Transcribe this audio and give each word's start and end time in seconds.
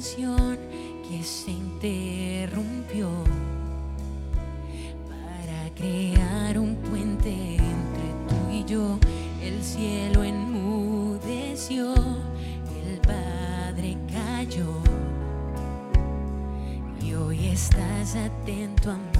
que 0.00 1.22
se 1.22 1.50
interrumpió 1.50 3.10
para 5.06 5.74
crear 5.74 6.58
un 6.58 6.74
puente 6.76 7.56
entre 7.56 8.08
tú 8.26 8.50
y 8.50 8.64
yo. 8.64 8.98
El 9.42 9.62
cielo 9.62 10.24
enmudeció, 10.24 11.92
el 12.82 12.98
Padre 13.02 13.98
cayó 14.10 14.72
y 17.02 17.12
hoy 17.12 17.48
estás 17.48 18.16
atento 18.16 18.92
a 18.92 18.96
mí. 18.96 19.19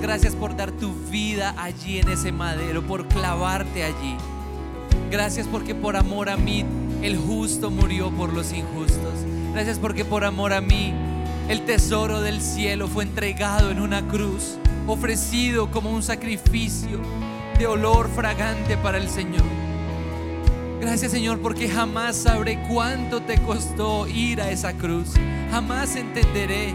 Gracias 0.00 0.34
por 0.34 0.56
dar 0.56 0.72
tu 0.72 0.92
vida 1.10 1.54
allí 1.58 1.98
en 1.98 2.08
ese 2.08 2.32
madero, 2.32 2.82
por 2.82 3.06
clavarte 3.08 3.84
allí. 3.84 4.16
Gracias 5.10 5.46
porque 5.46 5.74
por 5.74 5.96
amor 5.96 6.28
a 6.28 6.36
mí 6.36 6.64
el 7.02 7.16
justo 7.16 7.70
murió 7.70 8.10
por 8.10 8.32
los 8.32 8.52
injustos. 8.52 9.14
Gracias 9.52 9.78
porque 9.78 10.04
por 10.04 10.24
amor 10.24 10.52
a 10.52 10.60
mí 10.60 10.92
el 11.48 11.64
tesoro 11.64 12.20
del 12.20 12.40
cielo 12.40 12.88
fue 12.88 13.04
entregado 13.04 13.70
en 13.70 13.80
una 13.80 14.06
cruz, 14.06 14.58
ofrecido 14.86 15.70
como 15.70 15.90
un 15.90 16.02
sacrificio 16.02 17.00
de 17.58 17.66
olor 17.66 18.08
fragante 18.14 18.76
para 18.76 18.98
el 18.98 19.08
Señor. 19.08 19.44
Gracias 20.80 21.10
Señor 21.10 21.40
porque 21.40 21.68
jamás 21.68 22.16
sabré 22.16 22.62
cuánto 22.68 23.20
te 23.20 23.38
costó 23.38 24.06
ir 24.06 24.40
a 24.40 24.50
esa 24.50 24.74
cruz. 24.74 25.14
Jamás 25.50 25.96
entenderé 25.96 26.74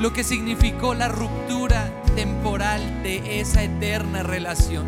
lo 0.00 0.12
que 0.12 0.24
significó 0.24 0.94
la 0.94 1.08
ruptura 1.08 1.90
temporal 2.16 3.02
de 3.02 3.40
esa 3.40 3.62
eterna 3.62 4.22
relación. 4.22 4.84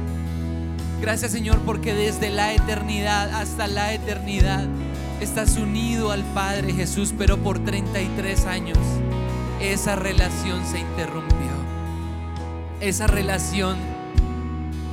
Gracias 1.00 1.32
Señor 1.32 1.61
porque 1.61 1.94
desde 1.94 2.31
la 2.31 2.53
eternidad 2.53 3.31
hasta 3.35 3.67
la 3.67 3.93
eternidad 3.93 4.67
estás 5.20 5.56
unido 5.56 6.11
al 6.11 6.25
Padre 6.32 6.73
Jesús, 6.73 7.14
pero 7.17 7.37
por 7.38 7.58
33 7.58 8.47
años 8.47 8.79
esa 9.61 9.97
relación 9.97 10.67
se 10.67 10.81
interrumpió. 10.81 11.37
Esa 12.81 13.06
relación 13.06 13.76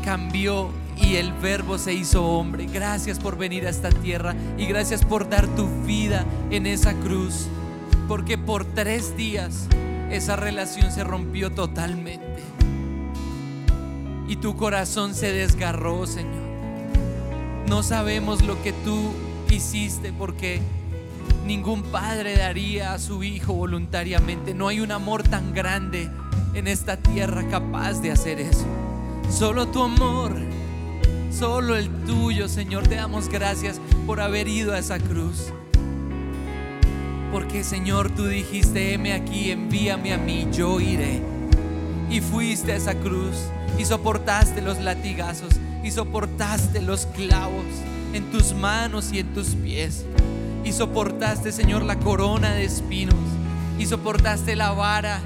cambió 0.04 0.72
y 0.96 1.16
el 1.16 1.34
verbo 1.34 1.78
se 1.78 1.94
hizo 1.94 2.26
hombre. 2.26 2.68
Gracias 2.68 3.20
por 3.20 3.38
venir 3.38 3.66
a 3.68 3.70
esta 3.70 3.90
tierra 3.90 4.36
y 4.58 4.66
gracias 4.66 5.04
por 5.04 5.30
dar 5.30 5.48
tu 5.48 5.68
vida 5.86 6.26
en 6.50 6.66
esa 6.66 6.94
cruz. 6.94 7.48
Porque 8.08 8.38
por 8.38 8.66
tres 8.66 9.16
días 9.18 9.68
esa 10.16 10.36
relación 10.36 10.92
se 10.92 11.04
rompió 11.04 11.52
totalmente. 11.52 12.44
Y 14.28 14.36
tu 14.38 14.56
corazón 14.56 15.16
se 15.16 15.32
desgarró, 15.32 16.06
Señor. 16.06 16.44
No 17.68 17.82
sabemos 17.84 18.44
lo 18.44 18.62
que 18.62 18.74
tú 18.74 19.12
hiciste 19.50 20.14
porque 20.14 20.62
ningún 21.46 21.84
padre 21.84 22.38
daría 22.38 22.94
a 22.94 23.00
su 23.00 23.24
hijo 23.24 23.54
voluntariamente. 23.54 24.54
No 24.54 24.68
hay 24.68 24.80
un 24.80 24.92
amor 24.92 25.24
tan 25.24 25.54
grande 25.54 26.10
en 26.54 26.68
esta 26.68 26.98
tierra 26.98 27.48
capaz 27.50 28.02
de 28.02 28.12
hacer 28.12 28.40
eso. 28.40 28.66
Solo 29.30 29.68
tu 29.68 29.82
amor, 29.82 30.36
solo 31.32 31.76
el 31.76 31.90
tuyo, 32.06 32.48
Señor. 32.48 32.88
Te 32.88 32.96
damos 32.96 33.30
gracias 33.30 33.82
por 34.06 34.22
haber 34.22 34.48
ido 34.48 34.74
a 34.74 34.80
esa 34.80 35.00
cruz. 35.00 35.52
Porque, 37.34 37.64
Señor, 37.64 38.12
tú 38.12 38.28
dijiste, 38.28 38.94
heme 38.94 39.14
aquí, 39.14 39.50
envíame 39.50 40.14
a 40.14 40.20
mí, 40.20 40.48
yo 40.54 40.80
iré. 40.80 41.20
Y 42.08 42.22
fuiste 42.22 42.74
a 42.74 42.76
esa 42.76 42.94
cruz 42.94 43.36
y 43.80 43.86
soportaste 43.86 44.62
los 44.62 44.80
latigazos 44.80 45.56
y 45.84 45.90
soportaste 45.90 46.80
los 46.80 47.08
clavos 47.08 47.66
en 48.14 48.30
tus 48.30 48.54
manos 48.54 49.12
y 49.12 49.18
en 49.18 49.34
tus 49.34 49.56
pies. 49.56 50.06
Y 50.64 50.74
soportaste, 50.74 51.52
Señor, 51.52 51.82
la 51.82 51.98
corona 51.98 52.54
de 52.54 52.66
espinos. 52.66 53.16
Y 53.80 53.88
soportaste 53.88 54.56
la 54.56 54.70
vara 54.72 55.20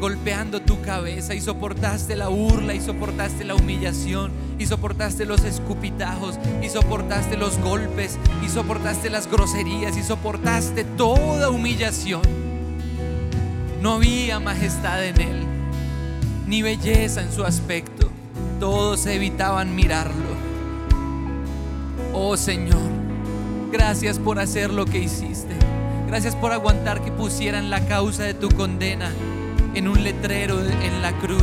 golpeando 0.00 0.62
tu 0.62 0.80
cabeza. 0.80 1.34
Y 1.34 1.40
soportaste 1.40 2.14
la 2.14 2.28
burla. 2.28 2.72
Y 2.72 2.80
soportaste 2.80 3.42
la 3.42 3.56
humillación. 3.56 4.30
Y 4.58 4.66
soportaste 4.66 5.24
los 5.24 5.44
escupitajos. 5.44 6.38
Y 6.62 6.68
soportaste 6.68 7.36
los 7.36 7.58
golpes. 7.58 8.18
Y 8.44 8.48
soportaste 8.48 9.10
las 9.10 9.30
groserías. 9.30 9.96
Y 9.96 10.02
soportaste 10.02 10.84
toda 10.84 11.50
humillación. 11.50 12.22
No 13.80 13.94
había 13.94 14.40
majestad 14.40 15.04
en 15.04 15.20
él. 15.20 15.46
Ni 16.46 16.62
belleza 16.62 17.22
en 17.22 17.32
su 17.32 17.44
aspecto. 17.44 18.10
Todos 18.60 19.06
evitaban 19.06 19.74
mirarlo. 19.74 20.34
Oh 22.12 22.36
Señor 22.36 22.94
Gracias 23.74 24.20
por 24.20 24.38
hacer 24.38 24.72
lo 24.72 24.84
que 24.84 24.98
hiciste. 24.98 25.52
Gracias 26.06 26.36
por 26.36 26.52
aguantar 26.52 27.02
que 27.02 27.10
pusieran 27.10 27.70
la 27.70 27.84
causa 27.88 28.22
de 28.22 28.32
tu 28.32 28.48
condena 28.50 29.12
en 29.74 29.88
un 29.88 30.04
letrero 30.04 30.60
en 30.60 31.02
la 31.02 31.10
cruz 31.18 31.42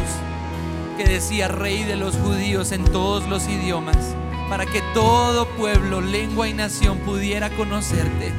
que 1.03 1.09
decía 1.09 1.47
Rey 1.47 1.83
de 1.83 1.95
los 1.95 2.15
judíos 2.15 2.71
en 2.71 2.83
todos 2.83 3.27
los 3.27 3.47
idiomas, 3.47 3.97
para 4.49 4.67
que 4.67 4.83
todo 4.93 5.47
pueblo, 5.57 5.99
lengua 5.99 6.47
y 6.47 6.53
nación 6.53 6.99
pudiera 6.99 7.49
conocerte. 7.49 8.31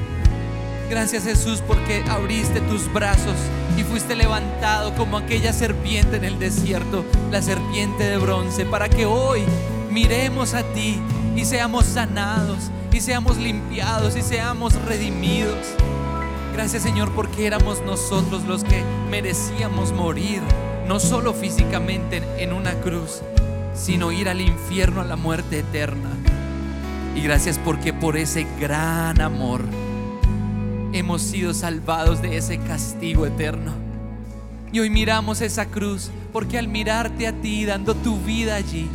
Gracias 0.88 1.24
Jesús 1.24 1.60
porque 1.66 2.04
abriste 2.08 2.60
tus 2.60 2.92
brazos 2.92 3.34
y 3.76 3.82
fuiste 3.82 4.14
levantado 4.14 4.94
como 4.94 5.16
aquella 5.16 5.52
serpiente 5.52 6.18
en 6.18 6.24
el 6.24 6.38
desierto, 6.38 7.04
la 7.32 7.42
serpiente 7.42 8.04
de 8.04 8.18
bronce, 8.18 8.64
para 8.64 8.88
que 8.88 9.06
hoy 9.06 9.42
miremos 9.90 10.54
a 10.54 10.62
ti 10.62 11.00
y 11.34 11.44
seamos 11.44 11.84
sanados 11.86 12.70
y 12.92 13.00
seamos 13.00 13.38
limpiados 13.38 14.14
y 14.16 14.22
seamos 14.22 14.74
redimidos. 14.82 15.66
Gracias 16.52 16.84
Señor 16.84 17.10
porque 17.10 17.44
éramos 17.44 17.80
nosotros 17.82 18.44
los 18.44 18.62
que 18.62 18.84
merecíamos 19.10 19.90
morir, 19.92 20.42
no 20.86 21.00
solo 21.00 21.34
físicamente 21.34 22.22
en 22.38 22.52
una 22.52 22.72
cruz, 22.80 23.22
sino 23.74 24.12
ir 24.12 24.28
al 24.28 24.40
infierno 24.40 25.00
a 25.00 25.04
la 25.04 25.16
muerte 25.16 25.60
eterna. 25.60 26.10
Y 27.14 27.20
gracias 27.22 27.58
porque 27.58 27.92
por 27.92 28.16
ese 28.16 28.46
gran 28.60 29.20
amor 29.20 29.62
hemos 30.92 31.22
sido 31.22 31.54
salvados 31.54 32.22
de 32.22 32.36
ese 32.36 32.58
castigo 32.58 33.26
eterno. 33.26 33.72
Y 34.72 34.80
hoy 34.80 34.90
miramos 34.90 35.40
esa 35.40 35.66
cruz 35.66 36.10
porque 36.32 36.58
al 36.58 36.68
mirarte 36.68 37.26
a 37.26 37.32
ti 37.32 37.64
dando 37.64 37.94
tu 37.94 38.18
vida 38.18 38.56
allí, 38.56 38.88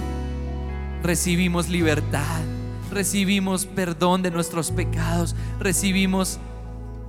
recibimos 1.03 1.69
libertad 1.69 2.41
recibimos 2.91 3.65
perdón 3.65 4.21
de 4.21 4.31
nuestros 4.31 4.71
pecados, 4.71 5.35
recibimos 5.59 6.39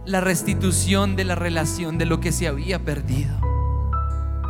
la 0.06 0.20
restitución 0.20 1.16
de 1.16 1.24
la 1.24 1.34
relación 1.34 1.98
de 1.98 2.06
lo 2.06 2.20
que 2.20 2.32
se 2.32 2.46
había 2.46 2.78
perdido. 2.78 3.47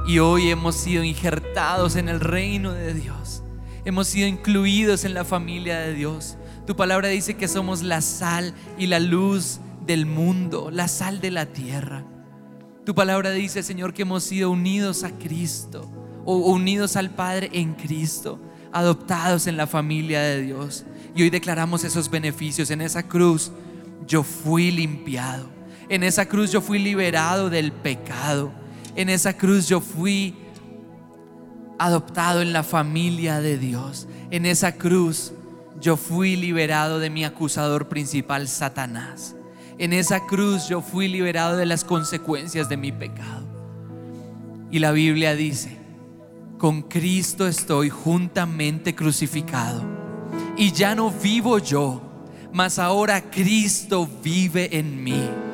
Y 0.09 0.21
hoy 0.21 0.49
hemos 0.49 0.75
sido 0.75 1.05
injertados 1.05 1.95
en 1.95 2.09
el 2.09 2.21
reino 2.21 2.73
de 2.73 2.95
Dios. 2.95 3.43
Hemos 3.85 4.09
sido 4.09 4.27
incluidos 4.27 5.05
en 5.05 5.13
la 5.13 5.23
familia 5.23 5.81
de 5.81 5.93
Dios. 5.93 6.39
Tu 6.67 6.75
palabra 6.75 7.09
dice 7.09 7.35
que 7.35 7.47
somos 7.47 7.83
la 7.83 8.01
sal 8.01 8.55
y 8.79 8.87
la 8.87 9.01
luz 9.01 9.61
del 9.85 10.07
mundo, 10.07 10.71
la 10.73 10.89
sal 10.89 11.21
de 11.21 11.31
la 11.31 11.45
tierra. 11.45 12.07
Tu 12.87 12.95
palabra 12.95 13.33
dice, 13.33 13.63
Señor, 13.63 13.93
que 13.93 14.01
hemos 14.01 14.25
sido 14.25 14.51
unidos 14.51 15.05
a 15.05 15.11
Cristo 15.11 15.93
o 16.25 16.37
unidos 16.39 16.97
al 16.97 17.11
Padre 17.11 17.51
en 17.53 17.75
Cristo, 17.75 18.41
adoptados 18.73 19.47
en 19.47 19.59
la 19.59 19.67
familia 19.67 20.23
de 20.23 20.41
Dios. 20.41 20.87
Y 21.15 21.21
hoy 21.21 21.29
declaramos 21.29 21.85
esos 21.85 22.09
beneficios. 22.09 22.71
En 22.71 22.81
esa 22.81 23.03
cruz 23.03 23.53
yo 24.07 24.23
fui 24.23 24.71
limpiado. 24.71 25.51
En 25.91 26.03
esa 26.03 26.25
cruz 26.27 26.51
yo 26.51 26.63
fui 26.63 26.79
liberado 26.79 27.51
del 27.51 27.73
pecado. 27.73 28.51
En 28.99 29.09
esa 29.09 29.35
cruz 29.35 29.69
yo 29.69 29.81
fui 29.81 30.35
adoptado 31.79 32.43
en 32.43 32.53
la 32.53 32.65
familia 32.65 33.41
de 33.41 33.57
Dios. 33.57 34.09
En 34.33 34.45
esa 34.45 34.73
cruz 34.73 35.33
yo 35.81 35.97
fui 35.97 36.35
liberado 36.35 36.99
de 36.99 37.09
mi 37.09 37.25
acusador 37.25 37.87
principal, 37.87 38.49
Satanás. 38.49 39.37
En 39.79 39.93
esa 39.93 40.27
cruz 40.27 40.69
yo 40.69 40.81
fui 40.81 41.07
liberado 41.07 41.57
de 41.57 41.65
las 41.65 41.85
consecuencias 41.85 42.69
de 42.69 42.77
mi 42.77 42.91
pecado. 42.91 43.47
Y 44.73 44.81
la 44.81 44.91
Biblia 44.91 45.37
dice, 45.37 45.77
con 46.59 46.83
Cristo 46.83 47.47
estoy 47.47 47.91
juntamente 47.91 48.97
crucificado 48.97 49.81
y 50.57 50.73
ya 50.73 50.97
no 50.97 51.13
vivo 51.13 51.61
yo, 51.61 52.03
mas 52.53 52.81
ahora 52.81 53.31
Cristo 53.31 54.09
vive 54.25 54.77
en 54.77 55.05
mí. 55.05 55.48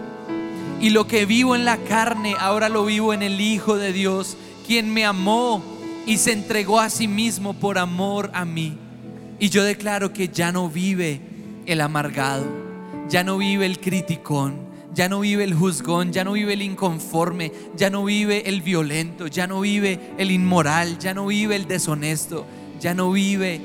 Y 0.84 0.90
lo 0.90 1.06
que 1.06 1.24
vivo 1.24 1.56
en 1.56 1.64
la 1.64 1.78
carne, 1.78 2.34
ahora 2.38 2.68
lo 2.68 2.84
vivo 2.84 3.14
en 3.14 3.22
el 3.22 3.40
Hijo 3.40 3.78
de 3.78 3.90
Dios, 3.90 4.36
quien 4.66 4.92
me 4.92 5.06
amó 5.06 5.64
y 6.04 6.18
se 6.18 6.32
entregó 6.32 6.78
a 6.78 6.90
sí 6.90 7.08
mismo 7.08 7.54
por 7.54 7.78
amor 7.78 8.30
a 8.34 8.44
mí. 8.44 8.76
Y 9.38 9.48
yo 9.48 9.64
declaro 9.64 10.12
que 10.12 10.28
ya 10.28 10.52
no 10.52 10.68
vive 10.68 11.22
el 11.64 11.80
amargado, 11.80 12.44
ya 13.08 13.24
no 13.24 13.38
vive 13.38 13.64
el 13.64 13.80
criticón, 13.80 14.58
ya 14.92 15.08
no 15.08 15.20
vive 15.20 15.44
el 15.44 15.54
juzgón, 15.54 16.12
ya 16.12 16.22
no 16.22 16.32
vive 16.32 16.52
el 16.52 16.60
inconforme, 16.60 17.50
ya 17.74 17.88
no 17.88 18.04
vive 18.04 18.46
el 18.46 18.60
violento, 18.60 19.26
ya 19.26 19.46
no 19.46 19.62
vive 19.62 19.98
el 20.18 20.30
inmoral, 20.30 20.98
ya 20.98 21.14
no 21.14 21.28
vive 21.28 21.56
el 21.56 21.66
deshonesto, 21.66 22.44
ya 22.78 22.92
no 22.92 23.10
vive 23.10 23.58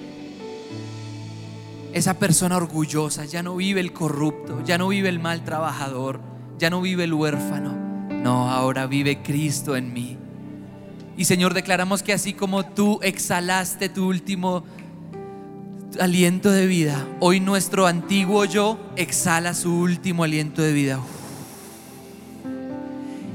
esa 1.92 2.18
persona 2.18 2.56
orgullosa, 2.56 3.26
ya 3.26 3.44
no 3.44 3.58
vive 3.58 3.82
el 3.82 3.92
corrupto, 3.92 4.64
ya 4.64 4.78
no 4.78 4.88
vive 4.88 5.10
el 5.10 5.20
mal 5.20 5.44
trabajador, 5.44 6.39
ya 6.60 6.70
no 6.70 6.82
vive 6.82 7.06
el 7.06 7.14
huérfano. 7.14 7.74
No, 8.22 8.50
ahora 8.52 8.86
vive 8.86 9.22
Cristo 9.24 9.76
en 9.76 9.94
mí. 9.94 10.18
Y 11.18 11.26
Señor, 11.26 11.54
declaramos 11.54 12.04
que 12.04 12.14
así 12.14 12.34
como 12.34 12.66
tú 12.66 13.00
exhalaste 13.02 13.90
tu 13.90 14.08
último 14.08 14.64
aliento 16.00 16.52
de 16.52 16.68
vida, 16.68 17.08
hoy 17.20 17.40
nuestro 17.40 17.88
antiguo 17.88 18.46
yo 18.46 18.78
exhala 18.96 19.54
su 19.54 19.74
último 19.74 20.24
aliento 20.24 20.62
de 20.62 20.74
vida. 20.74 21.00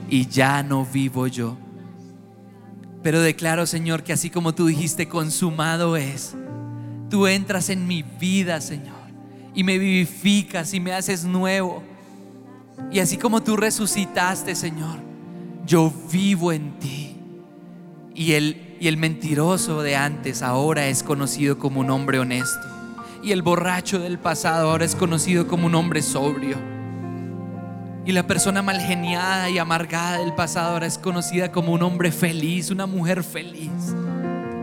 y 0.08 0.28
ya 0.28 0.62
no 0.62 0.84
vivo 0.84 1.26
yo. 1.26 1.56
Pero 3.02 3.20
declaro, 3.20 3.66
Señor, 3.66 4.04
que 4.04 4.12
así 4.12 4.30
como 4.30 4.54
tú 4.54 4.66
dijiste, 4.66 5.08
consumado 5.08 5.96
es, 5.96 6.36
tú 7.10 7.26
entras 7.26 7.68
en 7.68 7.86
mi 7.86 8.02
vida, 8.02 8.60
Señor, 8.60 8.94
y 9.54 9.64
me 9.64 9.78
vivificas 9.78 10.72
y 10.72 10.78
me 10.78 10.92
haces 10.92 11.24
nuevo. 11.24 11.82
Y 12.90 13.00
así 13.00 13.16
como 13.16 13.42
tú 13.42 13.56
resucitaste, 13.56 14.54
Señor, 14.54 14.98
yo 15.66 15.92
vivo 16.12 16.52
en 16.52 16.78
ti. 16.78 17.16
Y 18.14 18.32
el, 18.32 18.76
y 18.80 18.88
el 18.88 18.96
mentiroso 18.96 19.82
de 19.82 19.96
antes 19.96 20.42
ahora 20.42 20.86
es 20.86 21.02
conocido 21.02 21.58
como 21.58 21.80
un 21.80 21.90
hombre 21.90 22.18
honesto. 22.18 22.68
Y 23.22 23.32
el 23.32 23.42
borracho 23.42 23.98
del 23.98 24.18
pasado 24.18 24.70
ahora 24.70 24.84
es 24.84 24.94
conocido 24.94 25.48
como 25.48 25.66
un 25.66 25.74
hombre 25.74 26.02
sobrio. 26.02 26.56
Y 28.06 28.12
la 28.12 28.26
persona 28.26 28.60
malgeniada 28.60 29.48
y 29.48 29.58
amargada 29.58 30.18
del 30.18 30.34
pasado 30.34 30.72
ahora 30.72 30.86
es 30.86 30.98
conocida 30.98 31.50
como 31.50 31.72
un 31.72 31.82
hombre 31.82 32.12
feliz, 32.12 32.70
una 32.70 32.86
mujer 32.86 33.24
feliz. 33.24 33.94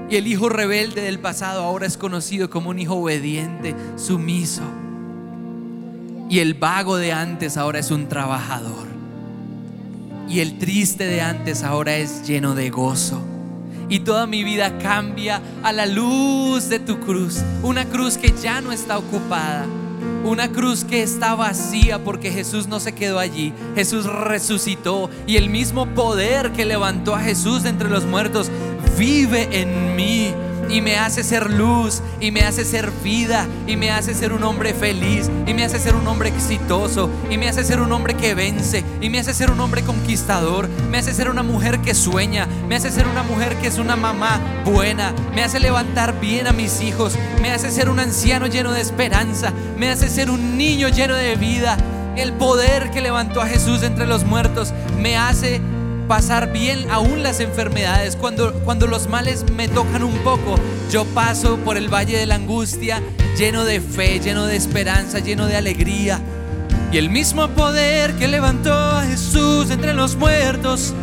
Y 0.09 0.15
el 0.15 0.27
hijo 0.27 0.47
rebelde 0.47 1.01
del 1.01 1.19
pasado 1.19 1.63
ahora 1.63 1.87
es 1.87 1.97
conocido 1.97 2.49
como 2.49 2.69
un 2.69 2.77
hijo 2.77 2.95
obediente, 2.95 3.75
sumiso. 3.95 4.61
Y 6.31 6.39
el 6.39 6.53
vago 6.53 6.95
de 6.95 7.11
antes 7.11 7.57
ahora 7.57 7.79
es 7.79 7.91
un 7.91 8.07
trabajador. 8.07 8.87
Y 10.29 10.39
el 10.39 10.59
triste 10.59 11.03
de 11.03 11.19
antes 11.19 11.61
ahora 11.61 11.97
es 11.97 12.25
lleno 12.25 12.55
de 12.55 12.69
gozo. 12.69 13.21
Y 13.89 13.99
toda 13.99 14.27
mi 14.27 14.45
vida 14.45 14.77
cambia 14.77 15.41
a 15.61 15.73
la 15.73 15.85
luz 15.85 16.69
de 16.69 16.79
tu 16.79 17.01
cruz. 17.01 17.41
Una 17.63 17.83
cruz 17.83 18.17
que 18.17 18.33
ya 18.41 18.61
no 18.61 18.71
está 18.71 18.97
ocupada. 18.97 19.65
Una 20.23 20.49
cruz 20.53 20.85
que 20.85 21.03
está 21.03 21.35
vacía 21.35 22.01
porque 22.01 22.31
Jesús 22.31 22.69
no 22.69 22.79
se 22.79 22.93
quedó 22.93 23.19
allí. 23.19 23.51
Jesús 23.75 24.05
resucitó 24.05 25.09
y 25.27 25.35
el 25.35 25.49
mismo 25.49 25.85
poder 25.87 26.53
que 26.53 26.63
levantó 26.63 27.13
a 27.13 27.19
Jesús 27.19 27.63
de 27.63 27.69
entre 27.71 27.89
los 27.89 28.05
muertos 28.05 28.49
vive 28.97 29.49
en 29.59 29.97
mí 29.97 30.33
y 30.69 30.81
me 30.81 30.97
hace 30.97 31.23
ser 31.23 31.49
luz 31.49 32.01
y 32.19 32.31
me 32.31 32.41
hace 32.41 32.65
ser 32.65 32.91
vida 33.03 33.47
y 33.67 33.75
me 33.75 33.91
hace 33.91 34.13
ser 34.13 34.33
un 34.33 34.43
hombre 34.43 34.73
feliz 34.73 35.29
y 35.45 35.53
me 35.53 35.63
hace 35.63 35.79
ser 35.79 35.95
un 35.95 36.07
hombre 36.07 36.29
exitoso 36.29 37.09
y 37.29 37.37
me 37.37 37.49
hace 37.49 37.63
ser 37.63 37.81
un 37.81 37.91
hombre 37.91 38.13
que 38.13 38.33
vence 38.33 38.83
y 39.01 39.09
me 39.09 39.19
hace 39.19 39.33
ser 39.33 39.51
un 39.51 39.59
hombre 39.59 39.83
conquistador, 39.83 40.69
me 40.89 40.97
hace 40.97 41.13
ser 41.13 41.29
una 41.29 41.43
mujer 41.43 41.79
que 41.79 41.93
sueña, 41.93 42.47
me 42.67 42.75
hace 42.75 42.91
ser 42.91 43.07
una 43.07 43.23
mujer 43.23 43.57
que 43.57 43.67
es 43.67 43.77
una 43.77 43.95
mamá 43.95 44.39
buena, 44.65 45.13
me 45.33 45.43
hace 45.43 45.59
levantar 45.59 46.19
bien 46.19 46.47
a 46.47 46.53
mis 46.53 46.81
hijos, 46.81 47.17
me 47.41 47.51
hace 47.51 47.71
ser 47.71 47.89
un 47.89 47.99
anciano 47.99 48.47
lleno 48.47 48.71
de 48.71 48.81
esperanza, 48.81 49.51
me 49.77 49.89
hace 49.89 50.09
ser 50.09 50.29
un 50.29 50.57
niño 50.57 50.87
lleno 50.89 51.15
de 51.15 51.35
vida. 51.35 51.77
El 52.15 52.33
poder 52.33 52.91
que 52.91 52.99
levantó 52.99 53.41
a 53.41 53.47
Jesús 53.47 53.83
entre 53.83 54.05
los 54.05 54.25
muertos 54.25 54.73
me 54.99 55.15
hace 55.15 55.61
pasar 56.11 56.51
bien 56.51 56.91
aún 56.91 57.23
las 57.23 57.39
enfermedades. 57.39 58.17
Cuando, 58.17 58.51
cuando 58.65 58.85
los 58.85 59.07
males 59.07 59.45
me 59.55 59.69
tocan 59.69 60.03
un 60.03 60.17
poco, 60.25 60.55
yo 60.91 61.05
paso 61.05 61.55
por 61.59 61.77
el 61.77 61.87
valle 61.87 62.17
de 62.17 62.25
la 62.25 62.35
angustia 62.35 63.01
lleno 63.37 63.63
de 63.63 63.79
fe, 63.79 64.19
lleno 64.19 64.45
de 64.45 64.57
esperanza, 64.57 65.19
lleno 65.19 65.47
de 65.47 65.55
alegría. 65.55 66.19
Y 66.91 66.97
el 66.97 67.09
mismo 67.09 67.47
poder 67.51 68.13
que 68.15 68.27
levantó 68.27 68.73
a 68.73 69.05
Jesús 69.05 69.71
entre 69.71 69.93
los 69.93 70.17
muertos 70.17 70.93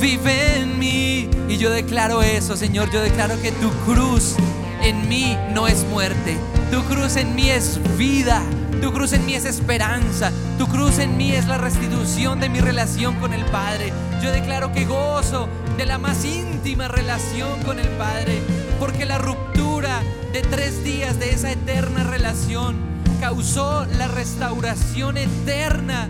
vive 0.00 0.58
en 0.58 0.78
mí. 0.78 1.28
Y 1.48 1.56
yo 1.56 1.68
declaro 1.70 2.22
eso, 2.22 2.56
Señor. 2.56 2.88
Yo 2.92 3.02
declaro 3.02 3.42
que 3.42 3.50
tu 3.50 3.68
cruz 3.84 4.36
en 4.80 5.08
mí 5.08 5.36
no 5.52 5.66
es 5.66 5.82
muerte. 5.86 6.36
Tu 6.70 6.80
cruz 6.84 7.16
en 7.16 7.34
mí 7.34 7.50
es 7.50 7.80
vida. 7.98 8.40
Tu 8.82 8.92
cruz 8.92 9.12
en 9.12 9.24
mí 9.24 9.36
es 9.36 9.44
esperanza. 9.44 10.32
Tu 10.58 10.66
cruz 10.66 10.98
en 10.98 11.16
mí 11.16 11.30
es 11.30 11.46
la 11.46 11.56
restitución 11.56 12.40
de 12.40 12.48
mi 12.48 12.58
relación 12.58 13.14
con 13.20 13.32
el 13.32 13.44
Padre. 13.44 13.92
Yo 14.20 14.32
declaro 14.32 14.72
que 14.72 14.86
gozo 14.86 15.48
de 15.78 15.86
la 15.86 15.98
más 15.98 16.24
íntima 16.24 16.88
relación 16.88 17.62
con 17.62 17.78
el 17.78 17.86
Padre. 17.90 18.42
Porque 18.80 19.04
la 19.04 19.18
ruptura 19.18 20.00
de 20.32 20.42
tres 20.42 20.82
días 20.82 21.20
de 21.20 21.30
esa 21.30 21.52
eterna 21.52 22.02
relación 22.02 22.74
causó 23.20 23.86
la 23.86 24.08
restauración 24.08 25.16
eterna 25.16 26.08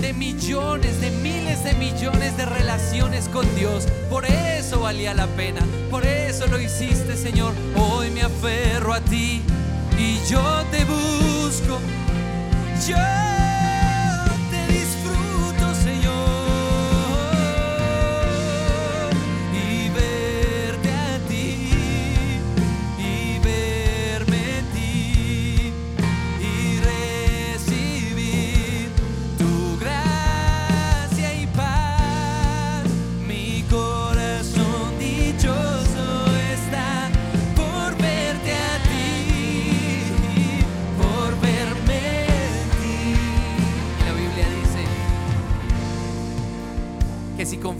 de 0.00 0.12
millones, 0.12 1.00
de 1.00 1.10
miles 1.10 1.64
de 1.64 1.74
millones 1.74 2.36
de 2.36 2.46
relaciones 2.46 3.28
con 3.30 3.52
Dios. 3.56 3.88
Por 4.08 4.26
eso 4.26 4.78
valía 4.78 5.12
la 5.12 5.26
pena, 5.26 5.60
por 5.90 6.06
eso 6.06 6.46
lo 6.46 6.60
hiciste, 6.60 7.16
Señor. 7.16 7.52
Hoy 7.76 8.10
me 8.10 8.22
aferro 8.22 8.94
a 8.94 9.00
ti 9.00 9.42
y 9.98 10.20
yo 10.30 10.62
te 10.70 10.84
busco. 10.84 11.80
Yo 12.88 13.41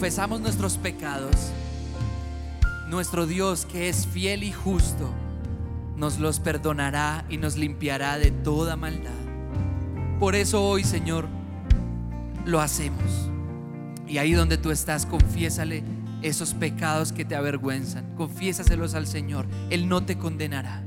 confesamos 0.02 0.40
nuestros 0.40 0.78
pecados, 0.78 1.52
nuestro 2.88 3.24
Dios 3.24 3.66
que 3.66 3.88
es 3.88 4.04
fiel 4.04 4.42
y 4.42 4.50
justo, 4.50 5.08
nos 5.96 6.18
los 6.18 6.40
perdonará 6.40 7.24
y 7.28 7.36
nos 7.36 7.56
limpiará 7.56 8.18
de 8.18 8.32
toda 8.32 8.74
maldad. 8.74 9.12
Por 10.18 10.34
eso 10.34 10.60
hoy, 10.64 10.82
Señor, 10.82 11.28
lo 12.44 12.60
hacemos. 12.60 13.30
Y 14.08 14.18
ahí 14.18 14.32
donde 14.32 14.58
tú 14.58 14.72
estás, 14.72 15.06
confiésale 15.06 15.84
esos 16.20 16.52
pecados 16.52 17.12
que 17.12 17.24
te 17.24 17.36
avergüenzan. 17.36 18.16
Confiésaselos 18.16 18.96
al 18.96 19.06
Señor. 19.06 19.46
Él 19.70 19.88
no 19.88 20.04
te 20.04 20.18
condenará. 20.18 20.82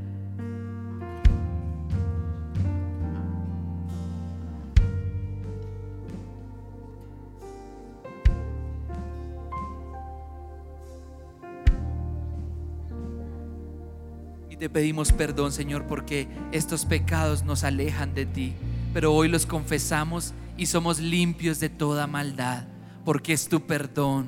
Te 14.65 14.69
pedimos 14.71 15.11
perdón, 15.11 15.51
Señor, 15.51 15.85
porque 15.85 16.27
estos 16.51 16.85
pecados 16.85 17.43
nos 17.43 17.63
alejan 17.63 18.15
de 18.15 18.25
ti. 18.25 18.55
Pero 18.95 19.13
hoy 19.13 19.27
los 19.27 19.45
confesamos 19.45 20.33
y 20.57 20.65
somos 20.65 20.99
limpios 20.99 21.59
de 21.59 21.69
toda 21.69 22.07
maldad, 22.07 22.65
porque 23.03 23.33
es 23.33 23.47
tu 23.47 23.67
perdón 23.67 24.25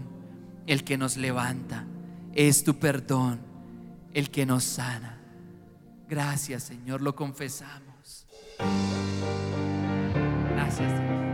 el 0.68 0.84
que 0.84 0.96
nos 0.96 1.18
levanta. 1.18 1.88
Es 2.36 2.64
tu 2.64 2.78
perdón 2.78 3.40
el 4.14 4.30
que 4.30 4.46
nos 4.46 4.64
sana. 4.64 5.18
Gracias, 6.08 6.62
Señor, 6.62 7.02
lo 7.02 7.16
confesamos. 7.16 8.28
Gracias, 10.54 11.02
Dios. 11.02 11.27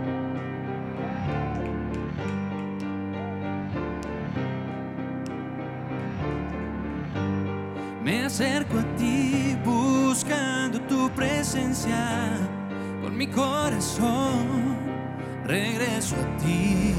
Me 8.14 8.26
acerco 8.26 8.78
a 8.78 8.96
ti 8.96 9.58
buscando 9.66 10.80
tu 10.82 11.10
presencia 11.16 12.30
con 13.02 13.18
mi 13.18 13.26
corazón. 13.26 14.78
Regreso 15.44 16.16
a 16.16 16.38
ti. 16.38 16.94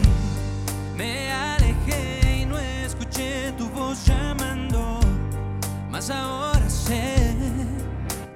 Me 0.96 1.32
alejé 1.32 2.40
y 2.42 2.46
no 2.46 2.58
escuché 2.58 3.52
tu 3.56 3.68
voz 3.68 4.04
llamando, 4.04 4.98
mas 5.88 6.10
ahora 6.10 6.68
sé 6.68 7.32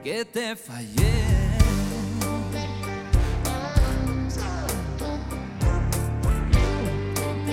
que 0.04 0.25
te 0.25 0.54
fallé. 0.54 1.25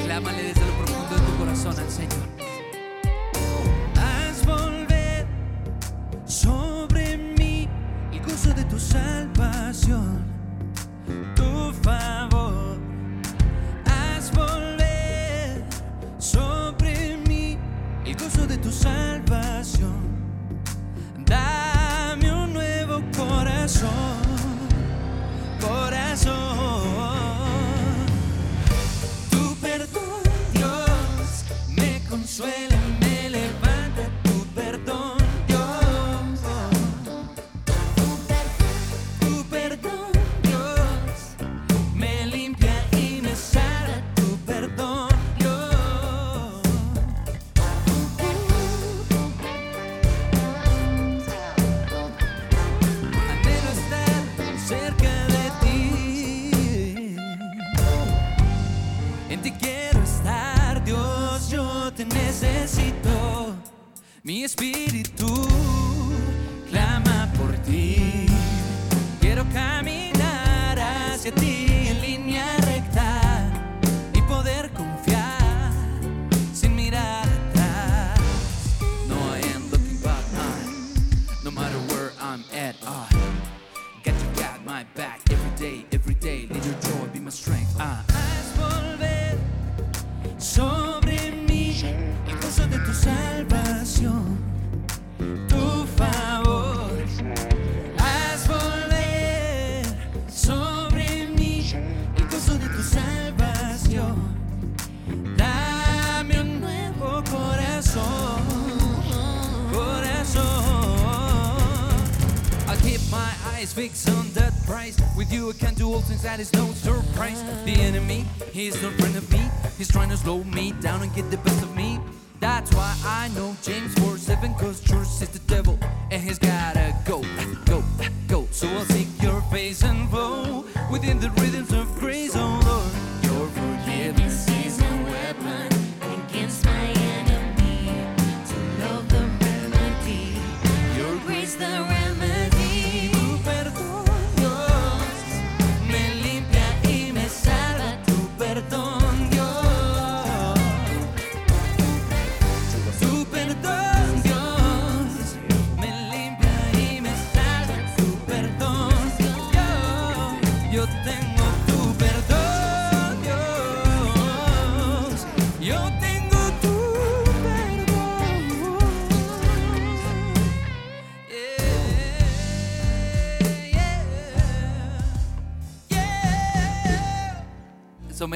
Clámale 0.05 0.44
desde 0.44 0.62
lo 0.62 0.74
profundo 0.74 1.15
de 1.15 1.22
tu 1.22 1.38
corazón 1.39 1.79
al 1.79 1.89
Señor. 1.89 2.25
tu 8.75 8.82
salvación, 8.82 10.22
tu 11.34 11.72
favor. 11.82 12.77
Haz 13.86 14.32
volver 14.34 15.63
sobre 16.20 17.15
mí 17.25 17.58
el 18.05 18.15
gozo 18.17 18.46
de 18.46 18.58
tu 18.58 18.70
salvación. 18.70 19.96
Dame 21.25 22.34
un 22.34 22.51
nuevo 22.51 23.01
corazón, 23.15 24.20
corazón. 25.62 26.34
Tu 29.32 29.55
perdón, 29.62 30.22
Dios, 30.53 31.46
me 31.77 32.01
consuela. 32.10 32.75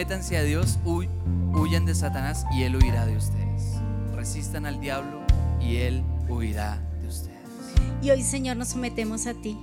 Sométanse 0.10 0.58
huyan 1.54 1.86
de 1.86 1.94
Satanás 1.94 2.44
y 2.52 2.64
Él 2.64 2.76
huirá 2.78 3.06
de 3.06 3.16
ustedes. 3.16 3.76
Resistan 4.16 4.66
al 4.66 4.82
diablo 4.82 5.22
y 5.62 5.76
Él 5.76 6.04
huirá 6.28 6.82
de 7.00 7.08
ustedes. 7.08 7.38
Y 8.02 8.10
hoy, 8.10 8.24
Señor, 8.24 8.58
nos 8.58 8.70
sometemos 8.70 9.28
a 9.28 9.36
ti. 9.36 9.56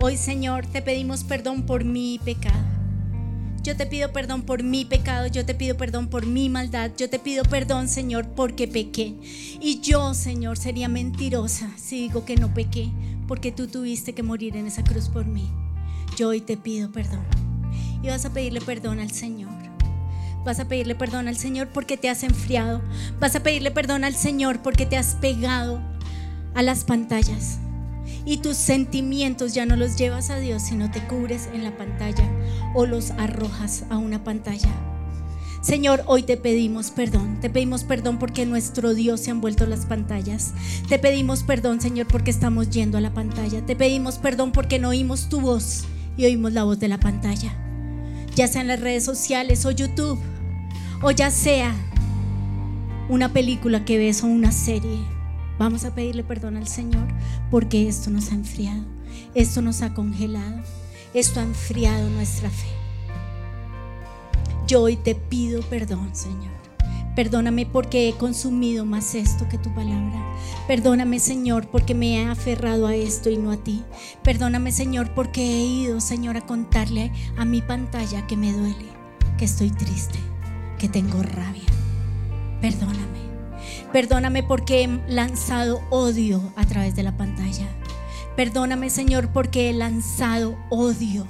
Hoy, 0.00 0.16
Señor, 0.16 0.66
te 0.66 0.82
pedimos 0.82 1.22
perdón 1.22 1.66
por 1.66 1.84
mi 1.84 2.18
pecado. 2.18 2.64
Yo 3.62 3.76
te 3.76 3.86
pido 3.86 4.12
perdón 4.12 4.42
por 4.42 4.64
mi 4.64 4.84
pecado, 4.84 5.28
yo 5.28 5.46
te 5.46 5.54
pido 5.54 5.76
perdón 5.76 6.08
por 6.08 6.26
mi 6.26 6.48
maldad, 6.48 6.90
yo 6.98 7.08
te 7.08 7.20
pido 7.20 7.44
perdón, 7.44 7.86
Señor, 7.86 8.26
porque 8.34 8.66
pequé. 8.66 9.14
Y 9.60 9.78
yo, 9.82 10.14
Señor, 10.14 10.58
sería 10.58 10.88
mentirosa 10.88 11.70
si 11.76 12.00
digo 12.00 12.24
que 12.24 12.34
no 12.34 12.52
pequé, 12.52 12.90
porque 13.28 13.52
tú 13.52 13.68
tuviste 13.68 14.14
que 14.14 14.24
morir 14.24 14.56
en 14.56 14.66
esa 14.66 14.82
cruz 14.82 15.08
por 15.08 15.26
mí. 15.26 15.48
Yo 16.16 16.30
hoy 16.30 16.40
te 16.40 16.56
pido 16.56 16.90
perdón. 16.90 17.24
Y 18.02 18.08
vas 18.08 18.24
a 18.24 18.32
pedirle 18.32 18.60
perdón 18.60 18.98
al 18.98 19.12
Señor. 19.12 19.55
Vas 20.46 20.60
a 20.60 20.68
pedirle 20.68 20.94
perdón 20.94 21.26
al 21.26 21.36
Señor 21.36 21.66
porque 21.66 21.96
te 21.96 22.08
has 22.08 22.22
enfriado. 22.22 22.80
Vas 23.18 23.34
a 23.34 23.40
pedirle 23.40 23.72
perdón 23.72 24.04
al 24.04 24.14
Señor 24.14 24.62
porque 24.62 24.86
te 24.86 24.96
has 24.96 25.16
pegado 25.16 25.80
a 26.54 26.62
las 26.62 26.84
pantallas. 26.84 27.58
Y 28.24 28.36
tus 28.36 28.56
sentimientos 28.56 29.54
ya 29.54 29.66
no 29.66 29.74
los 29.74 29.98
llevas 29.98 30.30
a 30.30 30.38
Dios, 30.38 30.62
sino 30.62 30.88
te 30.88 31.04
cubres 31.08 31.48
en 31.52 31.64
la 31.64 31.76
pantalla 31.76 32.30
o 32.76 32.86
los 32.86 33.10
arrojas 33.10 33.86
a 33.90 33.98
una 33.98 34.22
pantalla. 34.22 34.68
Señor, 35.62 36.04
hoy 36.06 36.22
te 36.22 36.36
pedimos 36.36 36.92
perdón. 36.92 37.40
Te 37.40 37.50
pedimos 37.50 37.82
perdón 37.82 38.20
porque 38.20 38.46
nuestro 38.46 38.94
Dios 38.94 39.18
se 39.22 39.32
han 39.32 39.40
vuelto 39.40 39.66
las 39.66 39.84
pantallas. 39.84 40.52
Te 40.88 41.00
pedimos 41.00 41.42
perdón, 41.42 41.80
Señor, 41.80 42.06
porque 42.06 42.30
estamos 42.30 42.70
yendo 42.70 42.98
a 42.98 43.00
la 43.00 43.12
pantalla. 43.12 43.66
Te 43.66 43.74
pedimos 43.74 44.18
perdón 44.18 44.52
porque 44.52 44.78
no 44.78 44.90
oímos 44.90 45.28
tu 45.28 45.40
voz 45.40 45.86
y 46.16 46.24
oímos 46.24 46.52
la 46.52 46.62
voz 46.62 46.78
de 46.78 46.86
la 46.86 47.00
pantalla. 47.00 47.52
Ya 48.36 48.46
sea 48.46 48.60
en 48.60 48.68
las 48.68 48.80
redes 48.80 49.02
sociales 49.04 49.64
o 49.64 49.70
YouTube, 49.70 50.20
o 51.02 51.10
ya 51.10 51.30
sea 51.30 51.74
una 53.08 53.32
película 53.32 53.84
que 53.84 53.98
ves 53.98 54.22
o 54.22 54.26
una 54.26 54.52
serie. 54.52 54.98
Vamos 55.58 55.84
a 55.84 55.94
pedirle 55.94 56.24
perdón 56.24 56.56
al 56.56 56.66
Señor 56.66 57.06
porque 57.50 57.88
esto 57.88 58.10
nos 58.10 58.30
ha 58.30 58.34
enfriado, 58.34 58.84
esto 59.34 59.62
nos 59.62 59.82
ha 59.82 59.94
congelado, 59.94 60.62
esto 61.14 61.40
ha 61.40 61.44
enfriado 61.44 62.08
nuestra 62.10 62.50
fe. 62.50 62.66
Yo 64.66 64.82
hoy 64.82 64.96
te 64.96 65.14
pido 65.14 65.62
perdón, 65.62 66.10
Señor. 66.14 66.56
Perdóname 67.14 67.64
porque 67.64 68.08
he 68.08 68.12
consumido 68.12 68.84
más 68.84 69.14
esto 69.14 69.48
que 69.48 69.56
tu 69.56 69.74
palabra. 69.74 70.22
Perdóname, 70.68 71.18
Señor, 71.18 71.66
porque 71.68 71.94
me 71.94 72.16
he 72.18 72.26
aferrado 72.26 72.86
a 72.86 72.94
esto 72.94 73.30
y 73.30 73.38
no 73.38 73.52
a 73.52 73.56
ti. 73.56 73.82
Perdóname, 74.22 74.70
Señor, 74.70 75.14
porque 75.14 75.40
he 75.40 75.64
ido, 75.64 76.00
Señor, 76.00 76.36
a 76.36 76.44
contarle 76.44 77.10
a 77.38 77.46
mi 77.46 77.62
pantalla 77.62 78.26
que 78.26 78.36
me 78.36 78.52
duele, 78.52 78.84
que 79.38 79.46
estoy 79.46 79.70
triste, 79.70 80.18
que 80.78 80.88
tengo 80.88 81.22
rabia. 81.22 81.68
Perdóname. 82.60 83.06
Perdóname 83.92 84.42
porque 84.42 84.84
he 84.84 85.12
lanzado 85.12 85.80
odio 85.90 86.42
a 86.56 86.64
través 86.64 86.96
de 86.96 87.02
la 87.02 87.16
pantalla. 87.16 87.66
Perdóname, 88.36 88.90
Señor, 88.90 89.28
porque 89.32 89.70
he 89.70 89.72
lanzado 89.72 90.56
odio. 90.70 91.26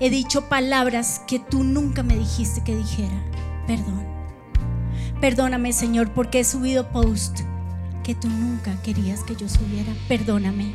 He 0.00 0.10
dicho 0.10 0.48
palabras 0.48 1.22
que 1.28 1.38
tú 1.38 1.62
nunca 1.62 2.02
me 2.02 2.16
dijiste 2.16 2.64
que 2.64 2.74
dijera. 2.74 3.22
Perdón. 3.66 4.04
Perdóname, 5.20 5.72
Señor, 5.72 6.12
porque 6.12 6.40
he 6.40 6.44
subido 6.44 6.90
post 6.90 7.40
que 8.02 8.16
tú 8.16 8.28
nunca 8.28 8.74
querías 8.82 9.22
que 9.22 9.36
yo 9.36 9.48
subiera. 9.48 9.92
Perdóname. 10.08 10.72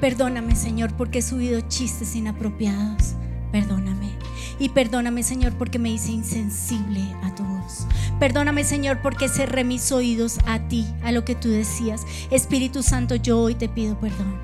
Perdóname, 0.00 0.54
Señor, 0.54 0.94
porque 0.96 1.18
he 1.18 1.22
subido 1.22 1.60
chistes 1.62 2.14
inapropiados. 2.14 3.14
Perdóname. 3.50 4.10
Y 4.58 4.68
perdóname, 4.70 5.22
Señor, 5.22 5.52
porque 5.54 5.78
me 5.78 5.90
hice 5.90 6.12
insensible 6.12 7.00
a 7.22 7.34
tu 7.34 7.42
voz. 7.44 7.86
Perdóname, 8.18 8.64
Señor, 8.64 9.00
porque 9.02 9.28
cerré 9.28 9.64
mis 9.64 9.90
oídos 9.90 10.38
a 10.46 10.60
ti, 10.68 10.86
a 11.02 11.12
lo 11.12 11.24
que 11.24 11.34
tú 11.34 11.48
decías. 11.48 12.02
Espíritu 12.30 12.82
Santo, 12.82 13.16
yo 13.16 13.40
hoy 13.40 13.54
te 13.54 13.68
pido 13.68 13.98
perdón. 13.98 14.38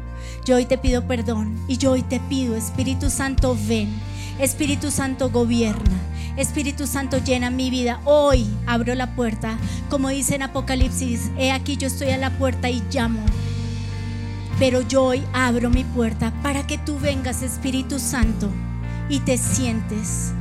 Yo 0.44 0.56
hoy 0.56 0.64
te 0.64 0.78
pido 0.78 1.06
perdón. 1.06 1.56
Y 1.68 1.76
yo 1.76 1.92
hoy 1.92 2.02
te 2.02 2.18
pido, 2.20 2.56
Espíritu 2.56 3.10
Santo, 3.10 3.56
ven. 3.68 3.88
Espíritu 4.38 4.90
Santo, 4.90 5.30
gobierna. 5.30 5.98
Espíritu 6.36 6.86
Santo, 6.86 7.18
llena 7.18 7.50
mi 7.50 7.70
vida. 7.70 8.00
Hoy 8.04 8.46
abro 8.66 8.94
la 8.94 9.14
puerta. 9.14 9.58
Como 9.88 10.08
dice 10.08 10.34
en 10.34 10.42
Apocalipsis, 10.42 11.30
he 11.36 11.52
aquí 11.52 11.76
yo 11.76 11.86
estoy 11.86 12.10
a 12.10 12.18
la 12.18 12.30
puerta 12.30 12.70
y 12.70 12.82
llamo. 12.90 13.24
Pero 14.58 14.82
yo 14.82 15.04
hoy 15.04 15.22
abro 15.32 15.70
mi 15.70 15.84
puerta 15.84 16.32
para 16.42 16.66
que 16.66 16.78
tú 16.78 16.98
vengas, 16.98 17.42
Espíritu 17.42 17.98
Santo, 17.98 18.50
y 19.10 19.18
te 19.20 19.36
sientes 19.36 20.32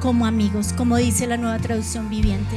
como 0.00 0.24
amigos, 0.24 0.72
como 0.72 0.96
dice 0.96 1.26
la 1.26 1.36
nueva 1.36 1.58
traducción 1.58 2.08
viviente. 2.08 2.56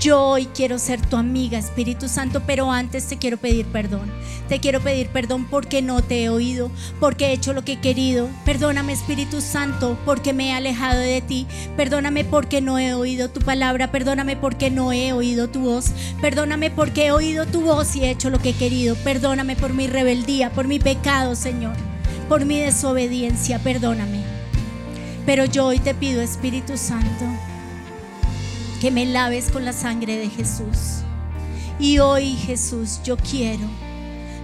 Yo 0.00 0.22
hoy 0.22 0.46
quiero 0.54 0.78
ser 0.78 1.04
tu 1.04 1.16
amiga, 1.16 1.58
Espíritu 1.58 2.08
Santo, 2.08 2.40
pero 2.46 2.70
antes 2.70 3.06
te 3.06 3.18
quiero 3.18 3.36
pedir 3.36 3.66
perdón. 3.66 4.08
Te 4.48 4.60
quiero 4.60 4.80
pedir 4.80 5.08
perdón 5.08 5.46
porque 5.50 5.82
no 5.82 6.02
te 6.02 6.22
he 6.22 6.28
oído, 6.28 6.70
porque 7.00 7.26
he 7.26 7.32
hecho 7.32 7.52
lo 7.52 7.64
que 7.64 7.72
he 7.72 7.80
querido. 7.80 8.28
Perdóname, 8.44 8.92
Espíritu 8.92 9.40
Santo, 9.40 9.98
porque 10.04 10.32
me 10.32 10.48
he 10.50 10.52
alejado 10.52 11.00
de 11.00 11.20
ti. 11.20 11.48
Perdóname 11.76 12.24
porque 12.24 12.60
no 12.60 12.78
he 12.78 12.94
oído 12.94 13.28
tu 13.28 13.40
palabra. 13.40 13.90
Perdóname 13.90 14.36
porque 14.36 14.70
no 14.70 14.92
he 14.92 15.12
oído 15.12 15.48
tu 15.48 15.62
voz. 15.62 15.90
Perdóname 16.20 16.70
porque 16.70 17.06
he 17.06 17.10
oído 17.10 17.44
tu 17.46 17.62
voz 17.62 17.96
y 17.96 18.04
he 18.04 18.10
hecho 18.10 18.30
lo 18.30 18.38
que 18.38 18.50
he 18.50 18.54
querido. 18.54 18.94
Perdóname 19.02 19.56
por 19.56 19.74
mi 19.74 19.88
rebeldía, 19.88 20.50
por 20.50 20.68
mi 20.68 20.78
pecado, 20.78 21.34
Señor, 21.34 21.74
por 22.28 22.44
mi 22.44 22.60
desobediencia. 22.60 23.58
Perdóname. 23.58 24.37
Pero 25.28 25.44
yo 25.44 25.66
hoy 25.66 25.78
te 25.78 25.94
pido, 25.94 26.22
Espíritu 26.22 26.78
Santo, 26.78 27.26
que 28.80 28.90
me 28.90 29.04
laves 29.04 29.50
con 29.50 29.62
la 29.62 29.74
sangre 29.74 30.16
de 30.16 30.30
Jesús, 30.30 31.02
Y 31.78 31.98
hoy, 31.98 32.34
Jesús, 32.34 33.02
yo 33.04 33.18
quiero 33.18 33.66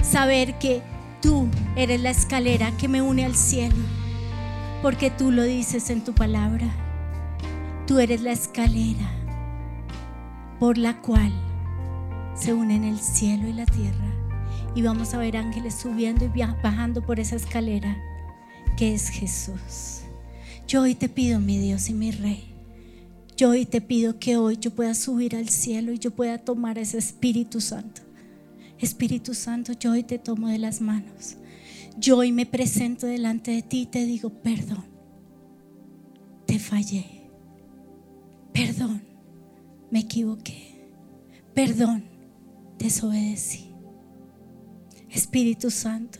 saber 0.02 0.58
que 0.58 0.82
tú 1.22 1.48
eres 1.74 2.02
la 2.02 2.10
escalera 2.10 2.70
que 2.76 2.88
me 2.88 3.00
une 3.00 3.24
al 3.24 3.34
cielo, 3.34 3.82
porque 4.82 5.10
tú 5.10 5.30
lo 5.30 5.44
dices 5.44 5.88
en 5.88 6.04
tu 6.04 6.12
palabra. 6.12 6.66
Tú 7.86 7.98
eres 7.98 8.20
la 8.20 8.32
escalera 8.32 9.10
por 10.60 10.76
la 10.76 11.00
cual 11.00 11.32
se 12.34 12.52
unen 12.52 12.84
el 12.84 13.00
cielo 13.00 13.48
y 13.48 13.54
la 13.54 13.64
tierra. 13.64 14.12
Y 14.74 14.82
vamos 14.82 15.14
a 15.14 15.18
ver 15.18 15.38
ángeles 15.38 15.76
subiendo 15.76 16.26
y 16.26 16.28
bajando 16.62 17.00
por 17.00 17.20
esa 17.20 17.36
escalera 17.36 17.96
que 18.76 18.92
es 18.92 19.08
Jesús. 19.08 20.03
Yo 20.66 20.82
hoy 20.82 20.94
te 20.94 21.08
pido, 21.08 21.40
mi 21.40 21.58
Dios 21.58 21.90
y 21.90 21.94
mi 21.94 22.10
Rey, 22.10 22.44
yo 23.36 23.50
hoy 23.50 23.66
te 23.66 23.80
pido 23.80 24.18
que 24.18 24.36
hoy 24.36 24.56
yo 24.56 24.70
pueda 24.70 24.94
subir 24.94 25.36
al 25.36 25.48
cielo 25.48 25.92
y 25.92 25.98
yo 25.98 26.10
pueda 26.12 26.38
tomar 26.38 26.78
ese 26.78 26.98
Espíritu 26.98 27.60
Santo. 27.60 28.00
Espíritu 28.78 29.34
Santo, 29.34 29.72
yo 29.72 29.92
hoy 29.92 30.04
te 30.04 30.18
tomo 30.18 30.48
de 30.48 30.58
las 30.58 30.80
manos. 30.80 31.36
Yo 31.98 32.18
hoy 32.18 32.32
me 32.32 32.46
presento 32.46 33.06
delante 33.06 33.50
de 33.50 33.62
ti 33.62 33.82
y 33.82 33.86
te 33.86 34.06
digo, 34.06 34.30
perdón, 34.30 34.84
te 36.46 36.58
fallé. 36.58 37.28
Perdón, 38.52 39.02
me 39.90 40.00
equivoqué. 40.00 40.88
Perdón, 41.54 42.04
desobedecí. 42.78 43.70
Espíritu 45.10 45.70
Santo, 45.70 46.18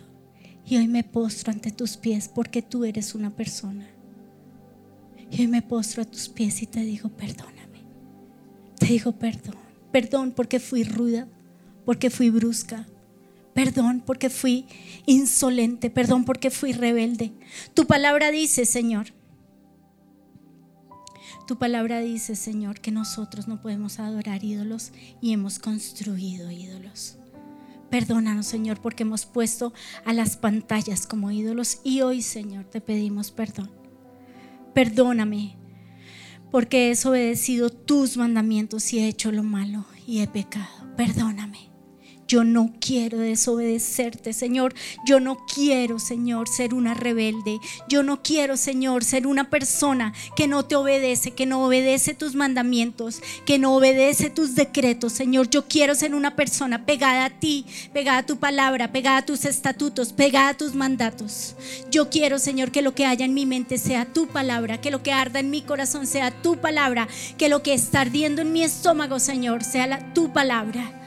y 0.66 0.76
hoy 0.76 0.86
me 0.86 1.02
postro 1.02 1.52
ante 1.52 1.72
tus 1.72 1.96
pies 1.96 2.28
porque 2.28 2.62
tú 2.62 2.84
eres 2.84 3.14
una 3.14 3.30
persona. 3.30 3.93
Y 5.30 5.40
hoy 5.40 5.48
me 5.48 5.62
postro 5.62 6.02
a 6.02 6.06
tus 6.06 6.28
pies 6.28 6.62
y 6.62 6.66
te 6.66 6.80
digo, 6.80 7.08
perdóname. 7.08 7.82
Te 8.78 8.86
digo 8.86 9.12
perdón. 9.12 9.56
Perdón 9.92 10.32
porque 10.32 10.60
fui 10.60 10.84
ruda, 10.84 11.28
porque 11.84 12.10
fui 12.10 12.30
brusca. 12.30 12.86
Perdón 13.54 14.02
porque 14.04 14.30
fui 14.30 14.66
insolente. 15.06 15.90
Perdón 15.90 16.24
porque 16.24 16.50
fui 16.50 16.72
rebelde. 16.72 17.32
Tu 17.74 17.86
palabra 17.86 18.30
dice, 18.30 18.66
Señor. 18.66 19.06
Tu 21.46 21.58
palabra 21.58 22.00
dice, 22.00 22.36
Señor, 22.36 22.80
que 22.80 22.90
nosotros 22.90 23.48
no 23.48 23.60
podemos 23.60 23.98
adorar 23.98 24.42
ídolos 24.42 24.92
y 25.20 25.32
hemos 25.32 25.58
construido 25.58 26.50
ídolos. 26.50 27.18
Perdónanos, 27.90 28.46
Señor, 28.46 28.80
porque 28.80 29.02
hemos 29.02 29.26
puesto 29.26 29.72
a 30.06 30.14
las 30.14 30.36
pantallas 30.36 31.06
como 31.06 31.30
ídolos 31.30 31.80
y 31.84 32.00
hoy, 32.00 32.22
Señor, 32.22 32.64
te 32.64 32.80
pedimos 32.80 33.30
perdón 33.30 33.83
perdóname, 34.74 35.56
porque 36.50 36.86
he 36.86 36.88
desobedecido 36.90 37.70
tus 37.70 38.16
mandamientos 38.16 38.92
y 38.92 38.98
he 38.98 39.08
hecho 39.08 39.32
lo 39.32 39.42
malo 39.42 39.86
y 40.06 40.20
he 40.20 40.26
pecado. 40.26 40.94
Perdóname. 40.96 41.73
Yo 42.26 42.44
no 42.44 42.72
quiero 42.80 43.18
desobedecerte, 43.18 44.32
Señor. 44.32 44.74
Yo 45.06 45.20
no 45.20 45.38
quiero, 45.52 45.98
Señor, 45.98 46.48
ser 46.48 46.74
una 46.74 46.94
rebelde. 46.94 47.58
Yo 47.88 48.02
no 48.02 48.22
quiero, 48.22 48.56
Señor, 48.56 49.04
ser 49.04 49.26
una 49.26 49.50
persona 49.50 50.14
que 50.34 50.48
no 50.48 50.64
te 50.64 50.76
obedece, 50.76 51.32
que 51.32 51.46
no 51.46 51.64
obedece 51.64 52.14
tus 52.14 52.34
mandamientos, 52.34 53.20
que 53.44 53.58
no 53.58 53.74
obedece 53.74 54.30
tus 54.30 54.54
decretos, 54.54 55.12
Señor. 55.12 55.50
Yo 55.50 55.66
quiero 55.68 55.94
ser 55.94 56.14
una 56.14 56.34
persona 56.34 56.86
pegada 56.86 57.26
a 57.26 57.30
ti, 57.30 57.66
pegada 57.92 58.18
a 58.18 58.26
tu 58.26 58.38
palabra, 58.38 58.92
pegada 58.92 59.18
a 59.18 59.26
tus 59.26 59.44
estatutos, 59.44 60.12
pegada 60.12 60.50
a 60.50 60.56
tus 60.56 60.74
mandatos. 60.74 61.56
Yo 61.90 62.08
quiero, 62.08 62.38
Señor, 62.38 62.70
que 62.70 62.82
lo 62.82 62.94
que 62.94 63.06
haya 63.06 63.24
en 63.24 63.34
mi 63.34 63.44
mente 63.44 63.78
sea 63.78 64.06
tu 64.06 64.28
palabra, 64.28 64.80
que 64.80 64.90
lo 64.90 65.02
que 65.02 65.12
arda 65.12 65.40
en 65.40 65.50
mi 65.50 65.62
corazón 65.62 66.06
sea 66.06 66.30
tu 66.42 66.56
palabra, 66.56 67.06
que 67.36 67.48
lo 67.48 67.62
que 67.62 67.74
está 67.74 68.00
ardiendo 68.00 68.42
en 68.42 68.52
mi 68.52 68.62
estómago, 68.62 69.18
Señor, 69.18 69.62
sea 69.62 69.86
la, 69.86 70.14
tu 70.14 70.32
palabra. 70.32 71.03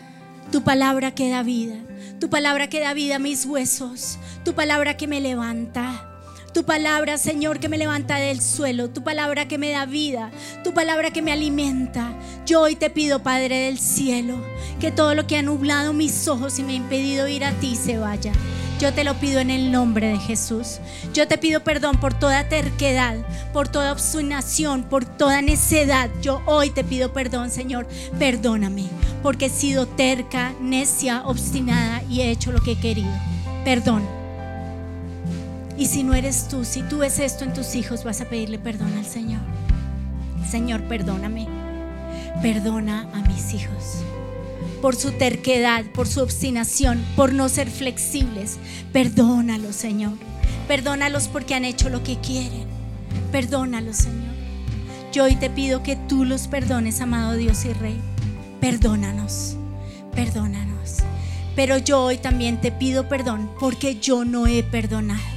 Tu 0.52 0.62
palabra 0.62 1.12
que 1.12 1.30
da 1.30 1.44
vida. 1.44 1.76
Tu 2.20 2.30
palabra 2.30 2.68
que 2.68 2.80
da 2.80 2.94
vida 2.94 3.18
a 3.18 3.20
mis 3.20 3.46
huesos. 3.46 4.18
Tu 4.46 4.54
palabra 4.54 4.96
que 4.96 5.08
me 5.08 5.20
levanta. 5.20 6.16
Tu 6.58 6.63
palabra, 6.63 7.20
Señor, 7.20 7.60
que 7.60 7.70
me 7.70 7.78
levanta 7.78 8.15
del 8.15 8.41
suelo. 8.41 8.89
Tu 8.89 9.04
palabra 9.04 9.48
que 9.48 9.60
me 9.60 9.70
da 9.70 9.86
vida. 9.86 10.32
Tu 10.63 10.74
palabra 10.74 11.12
que 11.12 11.22
me 11.22 11.32
alimenta. 11.32 12.17
Yo 12.48 12.62
hoy 12.62 12.76
te 12.76 12.89
pido, 12.89 13.22
Padre 13.22 13.65
del 13.65 13.78
cielo, 13.78 14.43
que 14.80 14.89
todo 14.89 15.13
lo 15.13 15.28
que 15.28 15.38
ha 15.38 15.43
nublado 15.43 15.93
mis 15.93 16.28
ojos 16.28 16.58
y 16.58 16.63
me 16.63 16.74
ha 16.74 16.78
impedido 16.78 17.28
ir 17.28 17.46
a 17.46 17.52
ti 17.60 17.76
se 17.76 18.00
vaya. 18.00 18.34
Yo 18.80 18.91
te 18.91 19.04
lo 19.04 19.13
pido 19.20 19.39
en 19.39 19.52
el 19.52 19.72
nombre 19.72 20.08
de 20.08 20.17
Jesús. 20.17 20.80
Yo 21.13 21.28
te 21.28 21.38
pido 21.38 21.63
perdón 21.63 22.00
por 22.00 22.15
toda 22.15 22.50
terquedad, 22.50 23.17
por 23.54 23.67
toda 23.67 23.91
obstinación, 23.91 24.82
por 24.82 25.06
toda 25.06 25.43
necedad. 25.43 26.10
Yo 26.24 26.41
hoy 26.48 26.72
te 26.72 26.84
pido 26.84 27.13
perdón, 27.13 27.52
Señor. 27.52 27.88
Perdóname, 28.17 28.88
porque 29.22 29.46
he 29.46 29.50
sido 29.52 29.86
terca, 29.86 30.56
necia, 30.60 31.22
obstinada 31.24 32.02
y 32.10 32.22
he 32.22 32.32
hecho 32.32 32.52
lo 32.52 32.62
que 32.62 32.72
he 32.72 32.80
querido. 32.80 33.13
Perdón. 33.63 34.16
Y 35.78 35.86
si 35.86 36.04
no 36.04 36.13
eres 36.13 36.48
tú, 36.48 36.66
si 36.66 36.82
tú 36.84 37.00
ves 37.00 37.20
esto 37.20 37.44
en 37.44 37.54
tus 37.54 37.76
hijos, 37.76 38.04
vas 38.04 38.22
a 38.22 38.26
pedirle 38.26 38.60
perdón 38.60 38.94
al 38.98 39.06
Señor. 39.06 39.42
Señor, 40.50 40.84
perdóname. 40.84 41.48
Perdona 42.42 43.10
a 43.13 43.22
mis 43.28 43.54
hijos 43.54 44.04
por 44.82 44.96
su 44.96 45.12
terquedad, 45.12 45.86
por 45.94 46.08
su 46.08 46.22
obstinación, 46.22 47.04
por 47.16 47.34
no 47.34 47.50
ser 47.50 47.70
flexibles. 47.70 48.58
Perdónalos, 48.94 49.76
Señor. 49.76 50.13
Perdónalos 50.68 51.28
porque 51.28 51.56
han 51.56 51.66
hecho 51.66 51.90
lo 51.90 52.04
que 52.04 52.18
quieren. 52.18 52.66
Perdónalos, 53.32 53.98
Señor. 53.98 54.36
Yo 55.12 55.24
hoy 55.24 55.36
te 55.36 55.50
pido 55.50 55.84
que 55.84 55.96
tú 55.96 56.26
los 56.26 56.48
perdones, 56.48 57.02
amado 57.02 57.36
Dios 57.36 57.66
y 57.66 57.74
Rey. 57.74 58.00
Perdónanos, 58.62 59.56
perdónanos. 60.13 60.98
Pero 61.56 61.78
yo 61.78 62.04
hoy 62.04 62.18
también 62.18 62.62
te 62.62 62.72
pido 62.72 63.08
perdón 63.08 63.50
porque 63.60 64.00
yo 64.00 64.26
no 64.26 64.46
he 64.48 64.62
perdonado. 64.63 65.37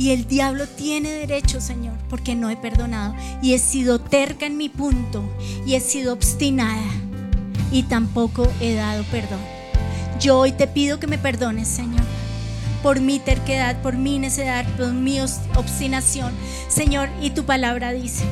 Y 0.00 0.12
el 0.12 0.26
diablo 0.26 0.66
tiene 0.66 1.10
derecho, 1.10 1.60
Señor, 1.60 1.92
porque 2.08 2.34
no 2.34 2.48
he 2.48 2.56
perdonado. 2.56 3.14
Y 3.42 3.52
he 3.52 3.58
sido 3.58 3.98
terca 3.98 4.46
en 4.46 4.56
mi 4.56 4.70
punto 4.70 5.22
y 5.66 5.74
he 5.74 5.80
sido 5.80 6.14
obstinada 6.14 6.90
y 7.70 7.82
tampoco 7.82 8.50
he 8.62 8.72
dado 8.72 9.04
perdón. 9.10 9.40
Yo 10.18 10.38
hoy 10.38 10.52
te 10.52 10.66
pido 10.66 10.98
que 10.98 11.06
me 11.06 11.18
perdones, 11.18 11.68
Señor, 11.68 12.00
por 12.82 13.00
mi 13.00 13.18
terquedad, 13.18 13.82
por 13.82 13.98
mi 13.98 14.18
necedad, 14.18 14.66
por 14.78 14.90
mi 14.90 15.20
obstinación. 15.20 16.32
Señor, 16.68 17.10
y 17.20 17.30
tu 17.30 17.44
palabra 17.44 17.92
dice 17.92 18.24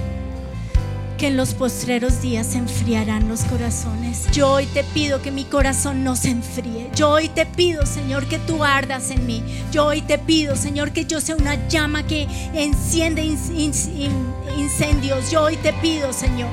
que 1.18 1.26
en 1.26 1.36
los 1.36 1.52
postreros 1.52 2.22
días 2.22 2.46
se 2.46 2.58
enfriarán 2.58 3.28
los 3.28 3.42
corazones. 3.42 4.26
Yo 4.32 4.52
hoy 4.52 4.66
te 4.66 4.84
pido 4.84 5.20
que 5.20 5.32
mi 5.32 5.44
corazón 5.44 6.04
no 6.04 6.14
se 6.14 6.30
enfríe. 6.30 6.90
Yo 6.94 7.10
hoy 7.10 7.28
te 7.28 7.44
pido, 7.44 7.84
Señor, 7.84 8.26
que 8.26 8.38
tú 8.38 8.62
ardas 8.62 9.10
en 9.10 9.26
mí. 9.26 9.42
Yo 9.72 9.86
hoy 9.86 10.00
te 10.00 10.18
pido, 10.18 10.54
Señor, 10.54 10.92
que 10.92 11.06
yo 11.06 11.20
sea 11.20 11.34
una 11.34 11.68
llama 11.68 12.04
que 12.04 12.28
enciende 12.54 13.24
incendios. 13.24 15.30
Yo 15.30 15.42
hoy 15.42 15.56
te 15.56 15.72
pido, 15.74 16.12
Señor, 16.12 16.50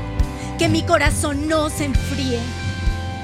que 0.58 0.68
mi 0.68 0.82
corazón 0.82 1.48
no 1.48 1.70
se 1.70 1.86
enfríe. 1.86 2.40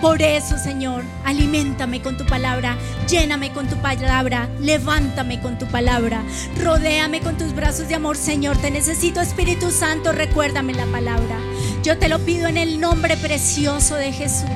Por 0.02 0.20
eso, 0.24 0.58
Señor, 0.58 1.04
aliméntame 1.26 2.02
con 2.02 2.18
tu 2.18 2.26
palabra, 2.26 2.76
lléname 3.08 3.54
con 3.54 3.68
tu 3.68 3.76
palabra, 3.78 4.50
levántame 4.60 5.40
con 5.40 5.60
tu 5.60 5.68
palabra, 5.68 6.24
rodéame 6.60 7.22
con 7.22 7.38
tus 7.38 7.54
brazos 7.54 7.88
de 7.88 7.94
amor, 7.94 8.18
Señor. 8.18 8.58
Te 8.58 8.72
necesito, 8.72 9.22
Espíritu 9.22 9.70
Santo, 9.70 10.12
recuérdame 10.12 10.74
la 10.74 10.88
palabra. 10.88 11.38
Yo 11.84 12.00
te 12.00 12.10
lo 12.10 12.18
pido 12.18 12.48
en 12.48 12.58
el 12.58 12.80
nombre 12.80 13.16
precioso 13.16 13.94
de 13.94 14.12
Jesús. 14.12 14.48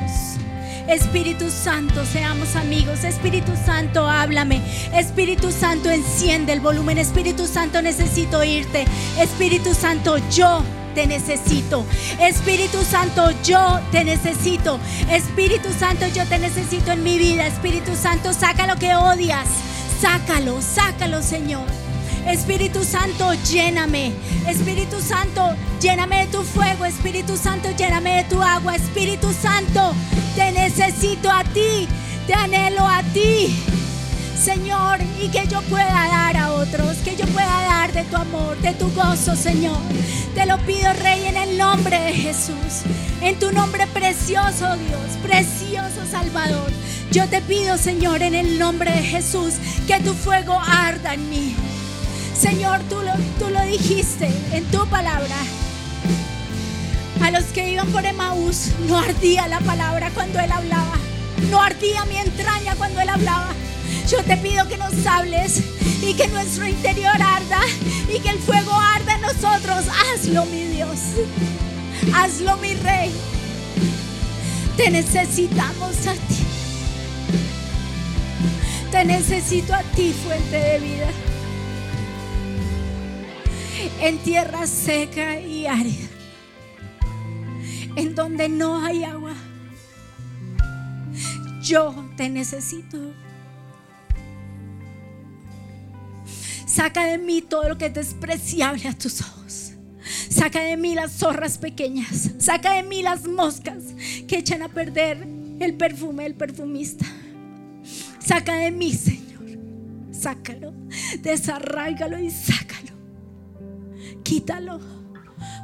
Espíritu 0.87 1.51
Santo, 1.51 2.05
seamos 2.05 2.55
amigos. 2.55 3.03
Espíritu 3.03 3.51
Santo, 3.67 4.07
háblame. 4.07 4.61
Espíritu 4.95 5.51
Santo, 5.51 5.91
enciende 5.91 6.53
el 6.53 6.59
volumen. 6.59 6.97
Espíritu 6.97 7.45
Santo, 7.45 7.83
necesito 7.83 8.43
irte. 8.43 8.85
Espíritu 9.19 9.75
Santo, 9.75 10.17
yo 10.31 10.63
te 10.95 11.05
necesito. 11.05 11.85
Espíritu 12.19 12.81
Santo, 12.83 13.29
yo 13.43 13.79
te 13.91 14.03
necesito. 14.03 14.79
Espíritu 15.11 15.69
Santo, 15.77 16.07
yo 16.07 16.25
te 16.25 16.39
necesito 16.39 16.91
en 16.93 17.03
mi 17.03 17.19
vida. 17.19 17.45
Espíritu 17.45 17.95
Santo, 17.95 18.33
saca 18.33 18.65
lo 18.65 18.77
que 18.77 18.95
odias. 18.95 19.47
Sácalo, 20.01 20.61
sácalo, 20.61 21.21
Señor. 21.21 21.67
Espíritu 22.25 22.83
Santo, 22.83 23.33
lléname. 23.51 24.13
Espíritu 24.47 24.99
Santo, 25.01 25.53
lléname 25.81 26.25
de 26.25 26.31
tu 26.31 26.43
fuego. 26.43 26.85
Espíritu 26.85 27.37
Santo, 27.37 27.69
lléname 27.77 28.17
de 28.17 28.23
tu 28.23 28.41
agua. 28.41 28.75
Espíritu 28.75 29.31
Santo, 29.33 29.93
te 30.35 30.51
necesito 30.53 31.29
a 31.29 31.43
ti. 31.43 31.87
Te 32.25 32.33
anhelo 32.33 32.87
a 32.87 33.03
ti. 33.13 33.55
Señor, 34.41 34.99
y 35.21 35.29
que 35.29 35.47
yo 35.47 35.61
pueda 35.63 36.07
dar 36.07 36.37
a 36.37 36.51
otros, 36.53 36.97
que 36.97 37.15
yo 37.15 37.25
pueda 37.27 37.47
dar 37.47 37.93
de 37.93 38.03
tu 38.03 38.15
amor, 38.15 38.57
de 38.57 38.73
tu 38.73 38.91
gozo, 38.93 39.35
Señor. 39.35 39.79
Te 40.35 40.45
lo 40.45 40.57
pido, 40.59 40.91
Rey, 41.01 41.27
en 41.27 41.37
el 41.37 41.57
nombre 41.57 41.97
de 41.97 42.13
Jesús, 42.13 42.83
en 43.21 43.39
tu 43.39 43.53
nombre 43.53 43.87
precioso, 43.87 44.75
Dios, 44.75 45.17
precioso 45.23 46.05
Salvador. 46.11 46.69
Yo 47.09 47.25
te 47.29 47.39
pido, 47.39 47.77
Señor, 47.77 48.21
en 48.21 48.35
el 48.35 48.59
nombre 48.59 48.91
de 48.91 49.01
Jesús, 49.01 49.53
que 49.87 49.97
tu 50.01 50.13
fuego 50.13 50.59
arda 50.59 51.13
en 51.13 51.29
mí. 51.29 51.55
Señor, 52.37 52.81
tú 52.89 52.97
lo, 53.01 53.13
tú 53.39 53.49
lo 53.49 53.61
dijiste 53.61 54.29
en 54.51 54.65
tu 54.65 54.85
palabra. 54.87 55.37
A 57.23 57.31
los 57.31 57.45
que 57.45 57.71
iban 57.71 57.87
por 57.87 58.05
Emaús 58.05 58.71
no 58.89 58.97
ardía 58.99 59.47
la 59.47 59.61
palabra 59.61 60.11
cuando 60.13 60.41
Él 60.41 60.51
hablaba. 60.51 60.97
No 61.49 61.61
ardía 61.61 62.03
mi 62.05 62.17
entraña 62.17 62.75
cuando 62.75 62.99
Él 62.99 63.07
hablaba. 63.07 63.53
Yo 64.09 64.23
te 64.23 64.37
pido 64.37 64.67
que 64.67 64.77
nos 64.77 65.05
hables 65.07 65.63
y 66.03 66.13
que 66.13 66.27
nuestro 66.27 66.67
interior 66.67 67.19
arda 67.19 67.61
y 68.13 68.19
que 68.19 68.29
el 68.29 68.37
fuego 68.37 68.71
arda 68.71 69.15
en 69.15 69.21
nosotros. 69.21 69.85
Hazlo, 69.87 70.45
mi 70.45 70.65
Dios. 70.65 70.99
Hazlo, 72.13 72.55
mi 72.57 72.75
Rey. 72.75 73.11
Te 74.77 74.91
necesitamos 74.91 76.05
a 76.05 76.13
ti. 76.13 76.45
Te 78.91 79.05
necesito 79.05 79.73
a 79.73 79.81
ti, 79.81 80.13
fuente 80.13 80.55
de 80.55 80.79
vida. 80.79 81.07
En 84.01 84.19
tierra 84.19 84.67
seca 84.67 85.39
y 85.39 85.65
árida. 85.65 86.07
En 87.95 88.13
donde 88.13 88.49
no 88.49 88.85
hay 88.85 89.03
agua. 89.03 89.33
Yo 91.63 92.05
te 92.15 92.29
necesito. 92.29 93.24
Saca 96.75 97.05
de 97.05 97.17
mí 97.17 97.41
todo 97.41 97.69
lo 97.69 97.77
que 97.77 97.85
es 97.85 97.93
despreciable 97.93 98.89
a 98.89 98.93
tus 98.93 99.21
ojos. 99.21 99.71
Saca 100.29 100.59
de 100.59 100.75
mí 100.75 100.93
las 100.93 101.13
zorras 101.13 101.57
pequeñas. 101.57 102.31
Saca 102.37 102.73
de 102.73 102.83
mí 102.83 103.01
las 103.01 103.25
moscas 103.25 103.81
que 104.27 104.39
echan 104.39 104.61
a 104.61 104.67
perder 104.67 105.25
el 105.61 105.75
perfume 105.75 106.23
del 106.23 106.35
perfumista. 106.35 107.05
Saca 108.19 108.55
de 108.55 108.71
mí, 108.71 108.91
Señor. 108.91 109.57
Sácalo. 110.11 110.73
Desarráigalo 111.21 112.19
y 112.19 112.29
sácalo. 112.29 112.91
Quítalo. 114.23 114.81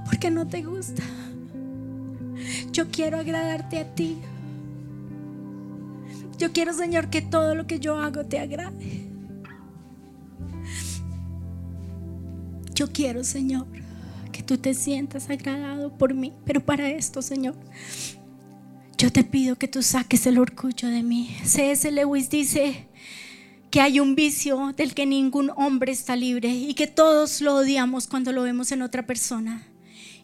Porque 0.05 0.31
no 0.31 0.47
te 0.47 0.61
gusta. 0.61 1.03
Yo 2.71 2.89
quiero 2.89 3.19
agradarte 3.19 3.79
a 3.79 3.95
ti. 3.95 4.17
Yo 6.37 6.53
quiero, 6.53 6.71
Señor, 6.71 7.09
que 7.09 7.21
todo 7.21 7.53
lo 7.53 7.67
que 7.67 7.81
yo 7.81 7.99
hago 7.99 8.25
te 8.25 8.39
agrade. 8.39 9.00
Yo 12.81 12.91
quiero, 12.91 13.23
Señor, 13.23 13.67
que 14.31 14.41
tú 14.41 14.57
te 14.57 14.73
sientas 14.73 15.29
agradado 15.29 15.95
por 15.99 16.15
mí. 16.15 16.33
Pero 16.45 16.65
para 16.65 16.89
esto, 16.89 17.21
Señor, 17.21 17.53
yo 18.97 19.11
te 19.11 19.23
pido 19.23 19.55
que 19.55 19.67
tú 19.67 19.83
saques 19.83 20.25
el 20.25 20.39
orgullo 20.39 20.87
de 20.87 21.03
mí. 21.03 21.29
C.S. 21.43 21.91
Lewis 21.91 22.31
dice 22.31 22.87
que 23.69 23.81
hay 23.81 23.99
un 23.99 24.15
vicio 24.15 24.73
del 24.75 24.95
que 24.95 25.05
ningún 25.05 25.51
hombre 25.57 25.91
está 25.91 26.15
libre 26.15 26.49
y 26.49 26.73
que 26.73 26.87
todos 26.87 27.39
lo 27.41 27.53
odiamos 27.53 28.07
cuando 28.07 28.31
lo 28.31 28.41
vemos 28.41 28.71
en 28.71 28.81
otra 28.81 29.05
persona. 29.05 29.67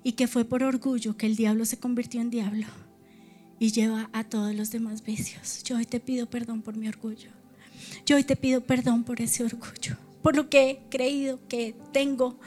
Y 0.03 0.13
que 0.13 0.25
fue 0.25 0.43
por 0.43 0.63
orgullo 0.63 1.15
que 1.15 1.27
el 1.27 1.35
diablo 1.35 1.63
se 1.63 1.77
convirtió 1.77 2.21
en 2.21 2.31
diablo 2.31 2.65
y 3.59 3.71
lleva 3.71 4.09
a 4.13 4.23
todos 4.23 4.55
los 4.55 4.71
demás 4.71 5.03
vicios. 5.03 5.61
Yo 5.63 5.77
hoy 5.77 5.85
te 5.85 5.99
pido 5.99 6.25
perdón 6.25 6.63
por 6.63 6.75
mi 6.75 6.87
orgullo. 6.87 7.29
Yo 8.07 8.15
hoy 8.15 8.23
te 8.23 8.35
pido 8.35 8.61
perdón 8.61 9.03
por 9.03 9.21
ese 9.21 9.43
orgullo 9.43 10.06
por 10.27 10.35
lo 10.35 10.49
que 10.49 10.69
he 10.69 10.79
creído 10.89 11.39
que 11.47 11.73
tengo 11.93 12.37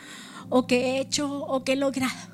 o 0.51 0.67
que 0.67 0.77
he 0.81 1.01
hecho 1.01 1.33
o 1.33 1.65
que 1.65 1.73
he 1.73 1.77
logrado. 1.77 2.29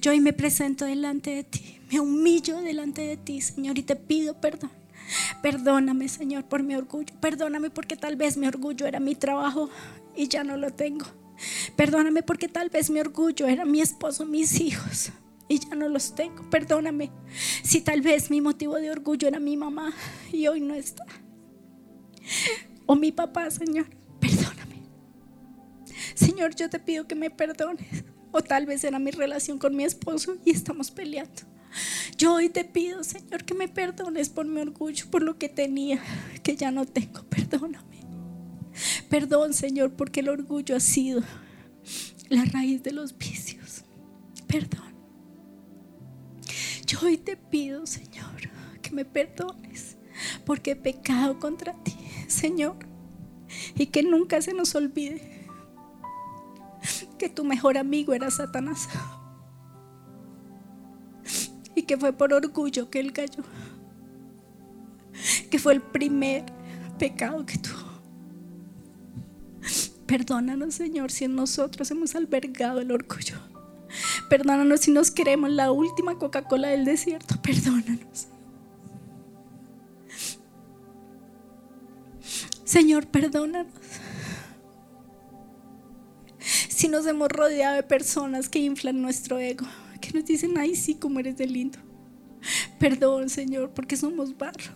Yo 0.00 0.12
hoy 0.12 0.20
me 0.20 0.32
presento 0.32 0.84
delante 0.84 1.30
de 1.30 1.42
ti, 1.42 1.80
me 1.90 1.98
humillo 1.98 2.60
delante 2.60 3.02
de 3.02 3.16
ti, 3.16 3.40
Señor, 3.40 3.76
y 3.76 3.82
te 3.82 3.96
pido 3.96 4.40
perdón. 4.40 4.70
Perdóname, 5.42 6.08
Señor, 6.08 6.44
por 6.44 6.62
mi 6.62 6.76
orgullo. 6.76 7.12
Perdóname 7.20 7.70
porque 7.70 7.96
tal 7.96 8.14
vez 8.14 8.36
mi 8.36 8.46
orgullo 8.46 8.86
era 8.86 9.00
mi 9.00 9.16
trabajo 9.16 9.68
y 10.14 10.28
ya 10.28 10.44
no 10.44 10.56
lo 10.56 10.70
tengo. 10.72 11.06
Perdóname 11.74 12.22
porque 12.22 12.46
tal 12.46 12.70
vez 12.70 12.88
mi 12.88 13.00
orgullo 13.00 13.48
era 13.48 13.64
mi 13.64 13.80
esposo, 13.80 14.26
mis 14.26 14.60
hijos 14.60 15.10
y 15.48 15.58
ya 15.58 15.74
no 15.74 15.88
los 15.88 16.14
tengo. 16.14 16.48
Perdóname 16.50 17.10
si 17.64 17.80
tal 17.80 18.00
vez 18.00 18.30
mi 18.30 18.40
motivo 18.40 18.76
de 18.76 18.92
orgullo 18.92 19.26
era 19.26 19.40
mi 19.40 19.56
mamá 19.56 19.92
y 20.32 20.46
hoy 20.46 20.60
no 20.60 20.76
está. 20.76 21.04
O 22.86 22.94
mi 22.94 23.10
papá, 23.10 23.50
Señor. 23.50 23.86
Señor, 26.14 26.54
yo 26.54 26.68
te 26.70 26.78
pido 26.78 27.06
que 27.06 27.14
me 27.14 27.30
perdones. 27.30 28.04
O 28.32 28.42
tal 28.42 28.66
vez 28.66 28.84
era 28.84 28.98
mi 28.98 29.10
relación 29.10 29.58
con 29.58 29.74
mi 29.74 29.84
esposo 29.84 30.36
y 30.44 30.50
estamos 30.50 30.90
peleando. 30.90 31.42
Yo 32.16 32.34
hoy 32.34 32.48
te 32.48 32.64
pido, 32.64 33.04
Señor, 33.04 33.44
que 33.44 33.54
me 33.54 33.68
perdones 33.68 34.28
por 34.28 34.46
mi 34.46 34.60
orgullo, 34.60 35.06
por 35.10 35.22
lo 35.22 35.38
que 35.38 35.48
tenía, 35.48 36.00
que 36.42 36.56
ya 36.56 36.70
no 36.70 36.86
tengo. 36.86 37.22
Perdóname. 37.24 38.00
Perdón, 39.08 39.54
Señor, 39.54 39.92
porque 39.92 40.20
el 40.20 40.28
orgullo 40.28 40.76
ha 40.76 40.80
sido 40.80 41.22
la 42.28 42.44
raíz 42.44 42.82
de 42.82 42.92
los 42.92 43.16
vicios. 43.16 43.84
Perdón. 44.46 44.94
Yo 46.86 47.00
hoy 47.02 47.16
te 47.16 47.36
pido, 47.36 47.86
Señor, 47.86 48.50
que 48.80 48.90
me 48.92 49.04
perdones, 49.04 49.96
porque 50.44 50.72
he 50.72 50.76
pecado 50.76 51.38
contra 51.38 51.74
ti, 51.82 51.96
Señor, 52.28 52.76
y 53.74 53.86
que 53.86 54.02
nunca 54.02 54.40
se 54.40 54.54
nos 54.54 54.74
olvide 54.74 55.35
que 57.16 57.28
tu 57.28 57.44
mejor 57.44 57.78
amigo 57.78 58.12
era 58.12 58.30
Satanás. 58.30 58.88
Y 61.74 61.82
que 61.82 61.96
fue 61.96 62.12
por 62.12 62.32
orgullo 62.32 62.90
que 62.90 63.00
él 63.00 63.12
cayó. 63.12 63.42
Que 65.50 65.58
fue 65.58 65.74
el 65.74 65.82
primer 65.82 66.44
pecado 66.98 67.44
que 67.44 67.58
tuvo. 67.58 67.86
Perdónanos, 70.06 70.74
Señor, 70.74 71.10
si 71.10 71.24
en 71.24 71.34
nosotros 71.34 71.90
hemos 71.90 72.14
albergado 72.14 72.80
el 72.80 72.92
orgullo. 72.92 73.36
Perdónanos 74.28 74.80
si 74.80 74.90
nos 74.92 75.10
queremos 75.10 75.50
la 75.50 75.72
última 75.72 76.16
Coca-Cola 76.18 76.68
del 76.68 76.84
desierto. 76.84 77.40
Perdónanos. 77.42 78.28
Señor, 82.64 83.06
perdónanos 83.06 83.72
si 86.86 86.92
nos 86.92 87.04
hemos 87.08 87.28
rodeado 87.28 87.74
de 87.74 87.82
personas 87.82 88.48
que 88.48 88.60
inflan 88.60 89.02
nuestro 89.02 89.40
ego, 89.40 89.66
que 90.00 90.12
nos 90.12 90.24
dicen, 90.24 90.56
ay, 90.56 90.76
sí, 90.76 90.94
como 90.94 91.18
eres 91.18 91.36
de 91.36 91.48
lindo. 91.48 91.80
Perdón, 92.78 93.28
Señor, 93.28 93.70
porque 93.70 93.96
somos 93.96 94.38
barro. 94.38 94.72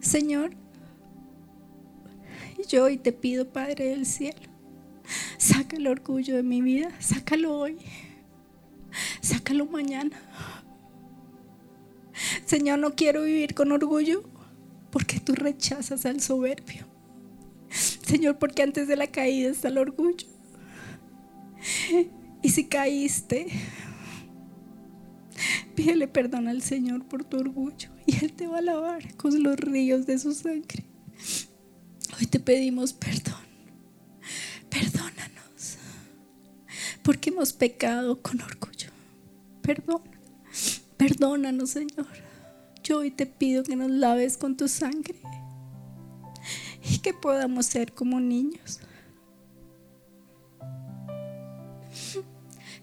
Señor, 0.00 0.52
yo 2.66 2.84
hoy 2.84 2.96
te 2.96 3.12
pido, 3.12 3.52
Padre 3.52 3.90
del 3.90 4.06
cielo, 4.06 4.40
saca 5.36 5.76
el 5.76 5.86
orgullo 5.86 6.36
de 6.36 6.42
mi 6.42 6.62
vida, 6.62 6.90
sácalo 6.98 7.58
hoy, 7.58 7.76
sácalo 9.20 9.66
mañana. 9.66 10.18
Señor, 12.46 12.78
no 12.78 12.94
quiero 12.94 13.24
vivir 13.24 13.54
con 13.54 13.70
orgullo 13.70 14.22
porque 14.90 15.20
tú 15.20 15.34
rechazas 15.34 16.06
al 16.06 16.22
soberbio. 16.22 16.95
Señor, 18.06 18.38
porque 18.38 18.62
antes 18.62 18.86
de 18.86 18.94
la 18.94 19.08
caída 19.08 19.50
está 19.50 19.68
el 19.68 19.78
orgullo. 19.78 20.28
Y 22.42 22.50
si 22.50 22.66
caíste, 22.66 23.48
pídele 25.74 26.06
perdón 26.06 26.46
al 26.46 26.62
Señor 26.62 27.04
por 27.06 27.24
tu 27.24 27.38
orgullo 27.38 27.90
y 28.06 28.24
Él 28.24 28.32
te 28.32 28.46
va 28.46 28.58
a 28.58 28.62
lavar 28.62 29.16
con 29.16 29.42
los 29.42 29.56
ríos 29.56 30.06
de 30.06 30.20
su 30.20 30.32
sangre. 30.32 30.84
Hoy 32.18 32.26
te 32.26 32.38
pedimos 32.38 32.92
perdón. 32.92 33.44
Perdónanos 34.70 35.78
porque 37.02 37.30
hemos 37.30 37.52
pecado 37.52 38.22
con 38.22 38.40
orgullo. 38.40 38.90
Perdón. 39.62 40.02
Perdónanos, 40.96 41.70
Señor. 41.70 42.06
Yo 42.84 42.98
hoy 42.98 43.10
te 43.10 43.26
pido 43.26 43.64
que 43.64 43.74
nos 43.74 43.90
laves 43.90 44.36
con 44.36 44.56
tu 44.56 44.68
sangre 44.68 45.16
y 46.88 46.98
que 47.02 47.12
podamos 47.14 47.66
ser 47.66 47.92
como 47.92 48.20
niños. 48.20 48.80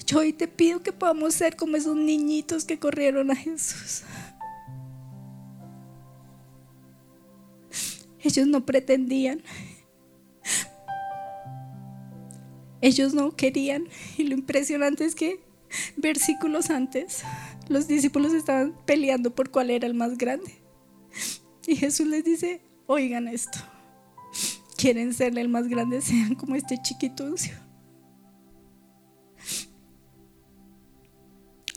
Yo 0.06 0.20
hoy 0.20 0.34
te 0.34 0.48
pido 0.48 0.84
que 0.84 0.92
podamos 0.92 1.34
ser 1.34 1.56
como 1.56 1.78
esos 1.78 1.96
niñitos 1.96 2.66
que 2.66 2.78
corrieron 2.78 3.32
a 3.32 3.36
Jesús. 3.36 4.04
Ellos 8.22 8.48
no 8.48 8.66
pretendían. 8.66 9.42
Ellos 12.82 13.14
no 13.14 13.34
querían. 13.36 13.88
Y 14.18 14.24
lo 14.24 14.34
impresionante 14.36 15.06
es 15.06 15.16
que 15.16 15.40
versículos 15.96 16.70
antes, 16.70 17.24
los 17.70 17.88
discípulos 17.88 18.34
estaban 18.34 18.76
peleando 18.86 19.34
por 19.34 19.50
cuál 19.52 19.70
era 19.70 19.88
el 19.88 19.94
más 19.94 20.18
grande. 20.18 20.54
Y 21.66 21.78
Jesús 21.78 22.08
les 22.08 22.26
dice, 22.26 22.60
oigan 22.88 23.30
esto 23.30 23.60
quieren 24.84 25.14
ser 25.14 25.40
el 25.40 25.48
más 25.48 25.70
grande 25.70 26.02
sean 26.10 26.36
como 26.36 26.56
este 26.56 26.78
chiquituncio. 26.78 27.56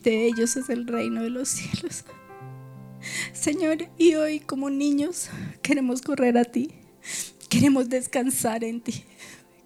De 0.02 0.26
ellos 0.26 0.56
es 0.56 0.68
el 0.70 0.88
reino 0.88 1.22
de 1.22 1.30
los 1.30 1.48
cielos. 1.48 2.04
Señor, 3.32 3.88
y 3.96 4.16
hoy 4.16 4.40
como 4.40 4.70
niños 4.70 5.30
queremos 5.62 6.02
correr 6.02 6.36
a 6.36 6.44
ti, 6.44 6.72
queremos 7.48 7.88
descansar 7.88 8.64
en 8.64 8.80
ti, 8.80 9.04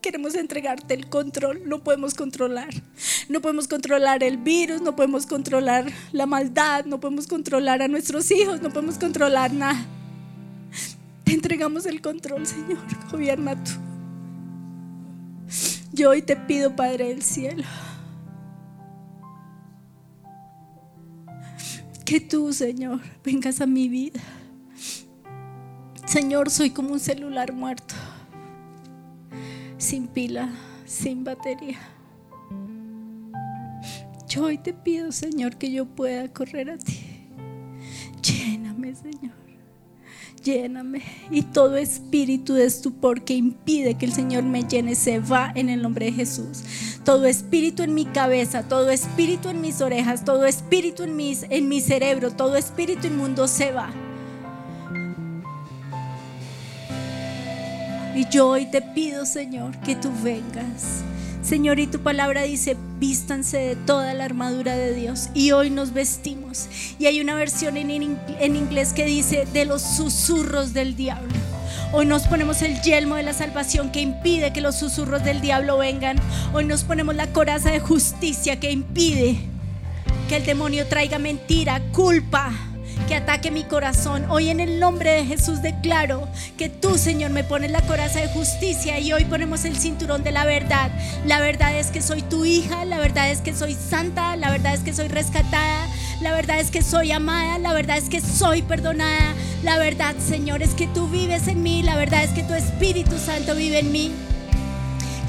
Queremos 0.03 0.35
entregarte 0.35 0.94
el 0.94 1.11
control. 1.11 1.68
No 1.68 1.85
podemos 1.85 2.14
controlar. 2.14 2.70
No 3.29 3.42
podemos 3.42 3.68
controlar 3.68 4.24
el 4.24 4.38
virus, 4.38 4.81
no 4.81 4.96
podemos 4.96 5.26
controlar 5.26 5.92
la 6.12 6.24
maldad, 6.24 6.87
no 6.87 7.00
podemos 7.00 7.26
controlar 7.26 7.83
a 7.83 7.88
nuestros 7.88 8.31
hijos, 8.31 8.62
no 8.62 8.70
podemos 8.70 8.96
controlar 8.96 9.53
nada. 9.53 9.99
Entregamos 11.40 11.87
el 11.87 12.03
control, 12.03 12.46
Señor. 12.46 12.76
Gobierna 13.11 13.55
tú. 13.64 13.70
Yo 15.90 16.11
hoy 16.11 16.20
te 16.20 16.37
pido, 16.37 16.76
Padre 16.76 17.09
del 17.09 17.22
cielo, 17.22 17.64
que 22.05 22.20
tú, 22.20 22.53
Señor, 22.53 23.00
vengas 23.24 23.62
a 23.62 23.66
mi 23.66 23.88
vida. 23.88 24.20
Señor, 26.05 26.50
soy 26.50 26.72
como 26.72 26.92
un 26.92 27.00
celular 27.00 27.55
muerto, 27.55 27.94
sin 29.79 30.09
pila, 30.09 30.50
sin 30.85 31.24
batería. 31.24 31.79
Yo 34.29 34.44
hoy 34.44 34.59
te 34.59 34.74
pido, 34.74 35.11
Señor, 35.11 35.57
que 35.57 35.72
yo 35.72 35.87
pueda 35.87 36.29
correr 36.29 36.68
a 36.68 36.76
ti. 36.76 37.00
Lléname, 38.20 38.94
Señor. 38.94 39.49
Lléname. 40.42 41.03
Y 41.31 41.42
todo 41.42 41.76
espíritu 41.76 42.55
de 42.55 42.64
estupor 42.64 43.24
que 43.24 43.35
impide 43.35 43.94
que 43.94 44.07
el 44.07 44.12
Señor 44.12 44.42
me 44.42 44.62
llene 44.62 44.94
se 44.94 45.18
va 45.18 45.53
en 45.55 45.68
el 45.68 45.83
nombre 45.83 46.07
de 46.07 46.12
Jesús. 46.12 46.62
Todo 47.05 47.26
espíritu 47.26 47.83
en 47.83 47.94
mi 47.94 48.07
cabeza, 48.07 48.62
todo 48.62 48.90
espíritu 48.90 49.50
en 49.50 49.61
mis 49.61 49.81
orejas, 49.83 50.24
todo 50.24 50.46
espíritu 50.46 51.03
en, 51.03 51.16
mis, 51.16 51.44
en 51.50 51.68
mi 51.68 51.81
cerebro, 51.81 52.31
todo 52.31 52.57
espíritu 52.57 53.07
inmundo 53.07 53.46
se 53.48 53.72
va. 53.72 53.90
Y 58.14 58.26
yo 58.29 58.48
hoy 58.48 58.66
te 58.66 58.83
pido, 58.83 59.26
Señor, 59.26 59.79
que 59.79 59.94
tú 59.94 60.11
vengas. 60.22 61.05
Señor, 61.42 61.81
y 61.81 61.87
tu 61.87 62.00
palabra 62.00 62.42
dice, 62.42 62.76
vístanse 62.98 63.57
de 63.59 63.76
toda 63.76 64.12
la 64.14 64.24
armadura 64.24 64.76
de 64.76 64.94
Dios. 64.94 65.31
Y 65.35 65.53
hoy 65.53 65.70
nos 65.70 65.92
vestimos. 65.92 66.68
Y 66.98 67.07
hay 67.07 67.20
una 67.20 67.35
versión 67.35 67.76
en, 67.76 67.90
en 67.90 68.57
inglés 68.57 68.92
que 68.92 69.05
dice, 69.05 69.46
de 69.53 69.64
los 69.64 69.81
susurros 69.83 70.74
del 70.74 70.96
diablo. 70.96 71.33
Hoy 71.92 72.07
nos 72.07 72.29
ponemos 72.29 72.62
el 72.62 72.81
yelmo 72.83 73.16
de 73.16 73.22
la 73.22 73.33
salvación 73.33 73.90
que 73.90 74.00
impide 74.00 74.53
que 74.53 74.61
los 74.61 74.76
susurros 74.76 75.24
del 75.24 75.40
diablo 75.40 75.79
vengan. 75.79 76.18
Hoy 76.53 76.64
nos 76.64 76.85
ponemos 76.85 77.16
la 77.16 77.26
coraza 77.29 77.70
de 77.70 77.81
justicia 77.81 78.61
que 78.61 78.70
impide 78.70 79.40
que 80.29 80.37
el 80.37 80.44
demonio 80.44 80.87
traiga 80.87 81.18
mentira, 81.18 81.81
culpa 81.92 82.53
que 83.06 83.14
ataque 83.14 83.50
mi 83.50 83.64
corazón. 83.64 84.24
Hoy 84.30 84.48
en 84.48 84.60
el 84.60 84.80
nombre 84.80 85.10
de 85.12 85.24
Jesús 85.24 85.62
declaro 85.62 86.28
que 86.56 86.68
tú, 86.68 86.98
Señor, 86.98 87.30
me 87.30 87.44
pones 87.44 87.70
la 87.70 87.80
coraza 87.82 88.20
de 88.20 88.28
justicia 88.28 88.98
y 88.98 89.12
hoy 89.12 89.24
ponemos 89.24 89.64
el 89.64 89.76
cinturón 89.76 90.22
de 90.22 90.32
la 90.32 90.44
verdad. 90.44 90.90
La 91.26 91.40
verdad 91.40 91.76
es 91.76 91.88
que 91.88 92.02
soy 92.02 92.22
tu 92.22 92.44
hija, 92.44 92.84
la 92.84 92.98
verdad 92.98 93.30
es 93.30 93.40
que 93.40 93.54
soy 93.54 93.74
santa, 93.74 94.36
la 94.36 94.50
verdad 94.50 94.74
es 94.74 94.80
que 94.80 94.92
soy 94.92 95.08
rescatada, 95.08 95.86
la 96.20 96.32
verdad 96.32 96.60
es 96.60 96.70
que 96.70 96.82
soy 96.82 97.12
amada, 97.12 97.58
la 97.58 97.72
verdad 97.72 97.96
es 97.96 98.08
que 98.08 98.20
soy 98.20 98.62
perdonada. 98.62 99.34
La 99.62 99.78
verdad, 99.78 100.14
Señor, 100.18 100.62
es 100.62 100.74
que 100.74 100.86
tú 100.86 101.08
vives 101.08 101.48
en 101.48 101.62
mí, 101.62 101.82
la 101.82 101.96
verdad 101.96 102.24
es 102.24 102.30
que 102.30 102.42
tu 102.42 102.54
Espíritu 102.54 103.18
Santo 103.18 103.54
vive 103.54 103.80
en 103.80 103.92
mí. 103.92 104.12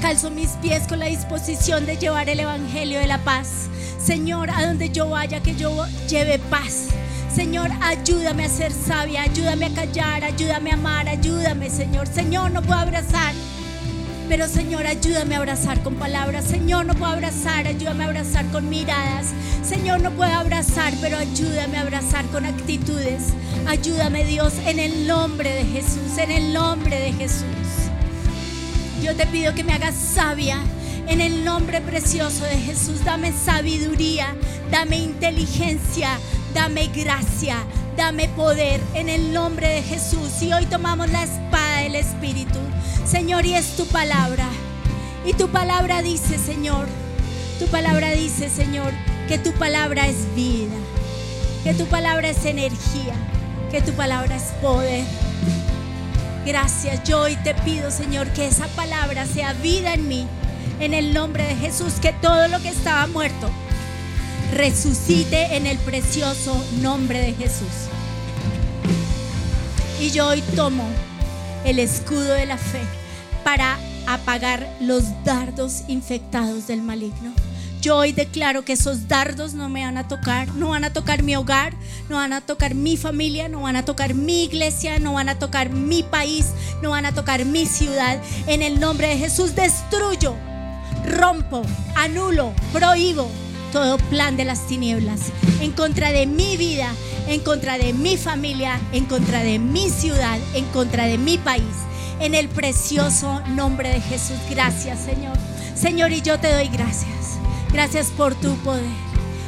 Calzo 0.00 0.30
mis 0.30 0.50
pies 0.62 0.82
con 0.88 0.98
la 0.98 1.06
disposición 1.06 1.86
de 1.86 1.96
llevar 1.96 2.28
el 2.28 2.40
Evangelio 2.40 2.98
de 2.98 3.06
la 3.06 3.18
paz. 3.18 3.68
Señor, 4.04 4.50
a 4.50 4.66
donde 4.66 4.90
yo 4.90 5.08
vaya, 5.08 5.40
que 5.42 5.54
yo 5.54 5.86
lleve 6.08 6.38
paz. 6.38 6.88
Señor, 7.34 7.70
ayúdame 7.80 8.44
a 8.44 8.48
ser 8.48 8.72
sabia, 8.72 9.22
ayúdame 9.22 9.66
a 9.66 9.74
callar, 9.74 10.22
ayúdame 10.22 10.70
a 10.70 10.74
amar, 10.74 11.08
ayúdame, 11.08 11.70
Señor. 11.70 12.06
Señor, 12.06 12.50
no 12.50 12.60
puedo 12.60 12.78
abrazar, 12.78 13.32
pero 14.28 14.46
Señor, 14.46 14.86
ayúdame 14.86 15.36
a 15.36 15.38
abrazar 15.38 15.82
con 15.82 15.94
palabras. 15.94 16.44
Señor, 16.44 16.84
no 16.84 16.94
puedo 16.94 17.10
abrazar, 17.10 17.66
ayúdame 17.66 18.04
a 18.04 18.08
abrazar 18.08 18.44
con 18.48 18.68
miradas. 18.68 19.28
Señor, 19.64 20.02
no 20.02 20.10
puedo 20.10 20.30
abrazar, 20.30 20.92
pero 21.00 21.16
ayúdame 21.16 21.78
a 21.78 21.80
abrazar 21.80 22.26
con 22.26 22.44
actitudes. 22.44 23.22
Ayúdame, 23.66 24.26
Dios, 24.26 24.52
en 24.66 24.78
el 24.78 25.06
nombre 25.06 25.54
de 25.54 25.64
Jesús, 25.64 26.18
en 26.18 26.30
el 26.30 26.52
nombre 26.52 27.00
de 27.00 27.12
Jesús. 27.14 27.46
Yo 29.02 29.16
te 29.16 29.26
pido 29.26 29.54
que 29.54 29.64
me 29.64 29.72
hagas 29.72 29.94
sabia. 29.94 30.58
En 31.08 31.20
el 31.20 31.44
nombre 31.44 31.80
precioso 31.80 32.44
de 32.44 32.56
Jesús, 32.58 33.04
dame 33.04 33.32
sabiduría, 33.32 34.34
dame 34.70 34.98
inteligencia, 34.98 36.16
dame 36.54 36.88
gracia, 36.88 37.56
dame 37.96 38.28
poder 38.28 38.80
en 38.94 39.08
el 39.08 39.32
nombre 39.32 39.68
de 39.68 39.82
Jesús. 39.82 40.42
Y 40.42 40.52
hoy 40.52 40.66
tomamos 40.66 41.10
la 41.10 41.24
espada 41.24 41.82
del 41.82 41.94
Espíritu. 41.96 42.58
Señor, 43.04 43.46
y 43.46 43.54
es 43.54 43.76
tu 43.76 43.86
palabra. 43.86 44.46
Y 45.24 45.34
tu 45.34 45.48
palabra 45.48 46.02
dice, 46.02 46.38
Señor, 46.38 46.86
tu 47.58 47.66
palabra 47.66 48.10
dice, 48.10 48.50
Señor, 48.50 48.92
que 49.28 49.38
tu 49.38 49.52
palabra 49.52 50.08
es 50.08 50.34
vida, 50.34 50.74
que 51.62 51.74
tu 51.74 51.86
palabra 51.86 52.28
es 52.28 52.44
energía, 52.44 53.14
que 53.70 53.80
tu 53.80 53.92
palabra 53.92 54.36
es 54.36 54.52
poder. 54.60 55.04
Gracias, 56.44 57.04
yo 57.04 57.20
hoy 57.20 57.36
te 57.36 57.54
pido, 57.54 57.92
Señor, 57.92 58.32
que 58.32 58.48
esa 58.48 58.66
palabra 58.68 59.26
sea 59.26 59.52
vida 59.52 59.94
en 59.94 60.08
mí, 60.08 60.26
en 60.80 60.92
el 60.92 61.14
nombre 61.14 61.44
de 61.44 61.54
Jesús, 61.54 61.94
que 62.02 62.12
todo 62.12 62.48
lo 62.48 62.60
que 62.60 62.70
estaba 62.70 63.06
muerto 63.06 63.48
resucite 64.52 65.56
en 65.56 65.66
el 65.66 65.78
precioso 65.78 66.62
nombre 66.82 67.20
de 67.20 67.32
Jesús. 67.32 67.88
Y 69.98 70.10
yo 70.10 70.28
hoy 70.28 70.42
tomo 70.54 70.84
el 71.64 71.78
escudo 71.78 72.34
de 72.34 72.44
la 72.44 72.58
fe 72.58 72.82
para 73.44 73.78
apagar 74.06 74.68
los 74.80 75.04
dardos 75.24 75.82
infectados 75.88 76.66
del 76.66 76.82
maligno. 76.82 77.32
Yo 77.80 77.96
hoy 77.96 78.12
declaro 78.12 78.64
que 78.64 78.74
esos 78.74 79.08
dardos 79.08 79.54
no 79.54 79.68
me 79.68 79.84
van 79.84 79.96
a 79.96 80.06
tocar, 80.06 80.48
no 80.54 80.68
van 80.68 80.84
a 80.84 80.92
tocar 80.92 81.22
mi 81.22 81.34
hogar, 81.34 81.72
no 82.08 82.16
van 82.16 82.32
a 82.32 82.40
tocar 82.40 82.74
mi 82.74 82.96
familia, 82.96 83.48
no 83.48 83.62
van 83.62 83.74
a 83.74 83.84
tocar 83.84 84.14
mi 84.14 84.44
iglesia, 84.44 84.98
no 84.98 85.14
van 85.14 85.28
a 85.30 85.38
tocar 85.38 85.70
mi 85.70 86.02
país, 86.02 86.48
no 86.82 86.90
van 86.90 87.06
a 87.06 87.14
tocar 87.14 87.44
mi 87.44 87.66
ciudad. 87.66 88.20
En 88.46 88.62
el 88.62 88.78
nombre 88.78 89.08
de 89.08 89.18
Jesús 89.18 89.56
destruyo, 89.56 90.36
rompo, 91.06 91.62
anulo, 91.96 92.52
prohíbo 92.72 93.28
todo 93.72 93.96
plan 93.96 94.36
de 94.36 94.44
las 94.44 94.66
tinieblas 94.66 95.32
en 95.60 95.72
contra 95.72 96.12
de 96.12 96.26
mi 96.26 96.56
vida, 96.56 96.92
en 97.26 97.40
contra 97.40 97.78
de 97.78 97.94
mi 97.94 98.16
familia, 98.16 98.78
en 98.92 99.06
contra 99.06 99.42
de 99.42 99.58
mi 99.58 99.88
ciudad, 99.88 100.38
en 100.54 100.66
contra 100.66 101.06
de 101.06 101.18
mi 101.18 101.38
país. 101.38 101.64
En 102.20 102.34
el 102.34 102.48
precioso 102.48 103.40
nombre 103.48 103.88
de 103.88 104.00
Jesús. 104.00 104.36
Gracias, 104.50 105.00
Señor. 105.00 105.36
Señor, 105.74 106.12
y 106.12 106.20
yo 106.20 106.38
te 106.38 106.52
doy 106.52 106.68
gracias. 106.68 107.38
Gracias 107.72 108.10
por 108.10 108.34
tu 108.34 108.54
poder. 108.56 108.84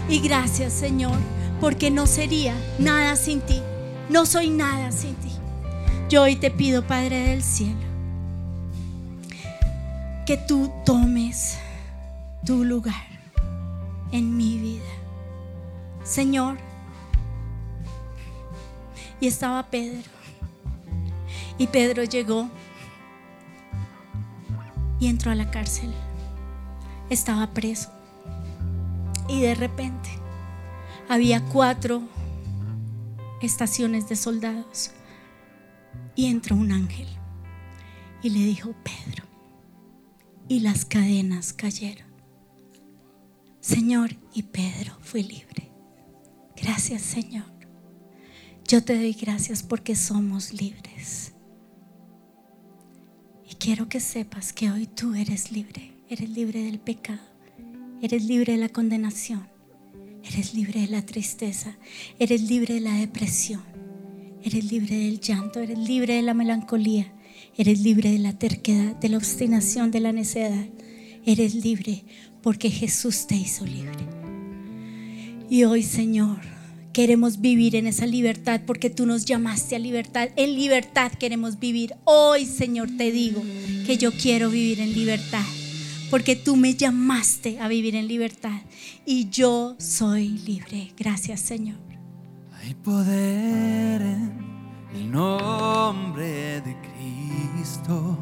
Y 0.08 0.20
gracias, 0.20 0.72
Señor, 0.72 1.18
porque 1.60 1.90
no 1.90 2.06
sería 2.06 2.54
nada 2.78 3.16
sin 3.16 3.42
ti. 3.42 3.60
No 4.08 4.26
soy 4.26 4.48
nada 4.48 4.90
sin 4.90 5.14
ti. 5.16 5.30
Yo 6.08 6.22
hoy 6.22 6.36
te 6.36 6.50
pido, 6.50 6.86
Padre 6.86 7.28
del 7.28 7.42
cielo, 7.42 7.76
que 10.26 10.36
tú 10.36 10.70
tomes 10.84 11.58
tu 12.44 12.64
lugar 12.64 13.13
en 14.14 14.36
mi 14.36 14.58
vida. 14.58 14.84
Señor, 16.04 16.56
y 19.20 19.26
estaba 19.26 19.70
Pedro. 19.70 20.08
Y 21.58 21.66
Pedro 21.66 22.04
llegó 22.04 22.48
y 25.00 25.08
entró 25.08 25.32
a 25.32 25.34
la 25.34 25.50
cárcel. 25.50 25.92
Estaba 27.10 27.48
preso. 27.48 27.90
Y 29.28 29.40
de 29.42 29.56
repente 29.56 30.10
había 31.08 31.44
cuatro 31.46 32.02
estaciones 33.42 34.08
de 34.08 34.14
soldados. 34.14 34.92
Y 36.14 36.26
entró 36.26 36.54
un 36.54 36.70
ángel 36.70 37.08
y 38.22 38.30
le 38.30 38.38
dijo, 38.38 38.76
Pedro, 38.84 39.24
y 40.46 40.60
las 40.60 40.84
cadenas 40.84 41.52
cayeron. 41.52 42.13
Señor, 43.64 44.14
y 44.34 44.42
Pedro 44.42 44.92
fue 45.00 45.22
libre. 45.22 45.70
Gracias, 46.54 47.00
Señor. 47.00 47.46
Yo 48.68 48.84
te 48.84 48.94
doy 48.94 49.14
gracias 49.14 49.62
porque 49.62 49.96
somos 49.96 50.52
libres. 50.52 51.32
Y 53.50 53.54
quiero 53.54 53.88
que 53.88 54.00
sepas 54.00 54.52
que 54.52 54.70
hoy 54.70 54.86
tú 54.86 55.14
eres 55.14 55.50
libre. 55.50 55.96
Eres 56.10 56.28
libre 56.28 56.62
del 56.62 56.78
pecado. 56.78 57.22
Eres 58.02 58.26
libre 58.26 58.52
de 58.52 58.58
la 58.58 58.68
condenación. 58.68 59.48
Eres 60.22 60.52
libre 60.52 60.82
de 60.82 60.88
la 60.88 61.06
tristeza. 61.06 61.78
Eres 62.18 62.42
libre 62.42 62.74
de 62.74 62.80
la 62.80 62.92
depresión. 62.92 63.62
Eres 64.42 64.70
libre 64.70 64.94
del 64.94 65.20
llanto. 65.20 65.60
Eres 65.60 65.78
libre 65.78 66.16
de 66.16 66.22
la 66.22 66.34
melancolía. 66.34 67.14
Eres 67.56 67.80
libre 67.80 68.10
de 68.10 68.18
la 68.18 68.38
terquedad, 68.38 68.94
de 68.96 69.08
la 69.08 69.16
obstinación, 69.16 69.90
de 69.90 70.00
la 70.00 70.12
necedad. 70.12 70.66
Eres 71.26 71.54
libre 71.54 72.04
porque 72.42 72.70
Jesús 72.70 73.26
te 73.26 73.34
hizo 73.34 73.64
libre. 73.64 74.04
Y 75.48 75.64
hoy, 75.64 75.82
Señor, 75.82 76.38
Queremos 76.94 77.40
vivir 77.40 77.74
en 77.74 77.88
esa 77.88 78.06
libertad 78.06 78.60
porque 78.64 78.88
tú 78.88 79.04
nos 79.04 79.24
llamaste 79.24 79.74
a 79.74 79.80
libertad. 79.80 80.28
En 80.36 80.54
libertad 80.54 81.10
queremos 81.10 81.58
vivir. 81.58 81.96
Hoy, 82.04 82.46
Señor, 82.46 82.88
te 82.96 83.10
digo 83.10 83.42
que 83.84 83.98
yo 83.98 84.12
quiero 84.12 84.48
vivir 84.48 84.78
en 84.78 84.92
libertad 84.92 85.42
porque 86.08 86.36
tú 86.36 86.54
me 86.54 86.74
llamaste 86.74 87.58
a 87.58 87.66
vivir 87.66 87.96
en 87.96 88.06
libertad 88.06 88.60
y 89.04 89.28
yo 89.28 89.74
soy 89.80 90.38
libre. 90.46 90.92
Gracias, 90.96 91.40
Señor. 91.40 91.80
Hay 92.62 92.74
poder 92.74 94.00
en 94.00 94.38
el 94.94 95.10
nombre 95.10 96.60
de 96.60 96.76
Cristo. 97.56 98.16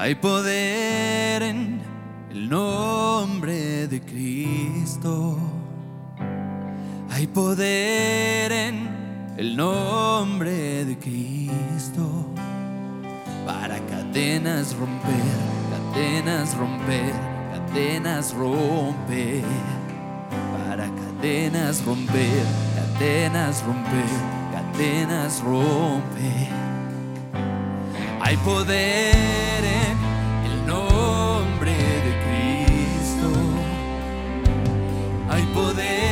Hay 0.00 0.14
poder 0.14 1.42
en 1.42 1.78
el 2.30 2.48
nombre 2.48 3.86
de 3.86 4.00
Cristo. 4.00 5.36
Hay 7.10 7.26
poder 7.26 8.50
en 8.50 9.34
el 9.36 9.54
nombre 9.54 10.86
de 10.86 10.98
Cristo 10.98 12.32
para 13.44 13.78
cadenas 13.88 14.74
romper, 14.74 15.12
cadenas 15.92 16.56
romper, 16.56 17.12
cadenas 17.52 18.32
romper, 18.32 19.44
para 20.30 20.86
cadenas 20.86 21.84
romper, 21.84 22.46
cadenas 22.74 23.62
romper, 23.64 24.08
cadenas 24.50 25.42
romper. 25.42 26.69
Hay 28.20 28.36
poder 28.36 29.64
en 29.64 30.50
el 30.50 30.66
nombre 30.66 31.72
de 31.72 32.12
Cristo. 32.24 33.30
Hay 35.30 35.42
poder 35.54 36.09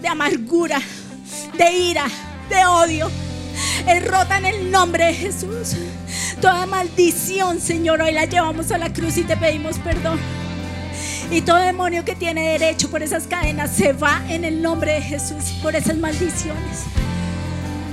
De 0.00 0.08
amargura, 0.08 0.80
de 1.56 1.72
ira, 1.72 2.06
de 2.48 2.64
odio. 2.64 3.10
Es 3.86 4.06
rota 4.08 4.38
en 4.38 4.46
el 4.46 4.70
nombre 4.70 5.06
de 5.06 5.14
Jesús. 5.14 5.76
Toda 6.40 6.66
maldición, 6.66 7.60
Señor, 7.60 8.00
hoy 8.00 8.12
la 8.12 8.24
llevamos 8.24 8.70
a 8.72 8.78
la 8.78 8.92
cruz 8.92 9.16
y 9.18 9.22
te 9.22 9.36
pedimos 9.36 9.78
perdón. 9.78 10.18
Y 11.30 11.42
todo 11.42 11.56
demonio 11.56 12.04
que 12.04 12.14
tiene 12.14 12.58
derecho 12.58 12.90
por 12.90 13.02
esas 13.02 13.26
cadenas 13.26 13.70
se 13.70 13.92
va 13.92 14.22
en 14.28 14.44
el 14.44 14.62
nombre 14.62 14.92
de 14.94 15.02
Jesús, 15.02 15.52
por 15.62 15.76
esas 15.76 15.96
maldiciones. 15.96 16.84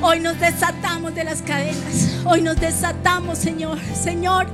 Hoy 0.01 0.21
nos 0.21 0.39
desatamos 0.39 1.13
de 1.13 1.25
las 1.25 1.41
cadenas. 1.41 2.19
Hoy 2.25 2.41
nos 2.41 2.59
desatamos, 2.59 3.37
Señor. 3.37 3.77
Señor, 3.93 4.47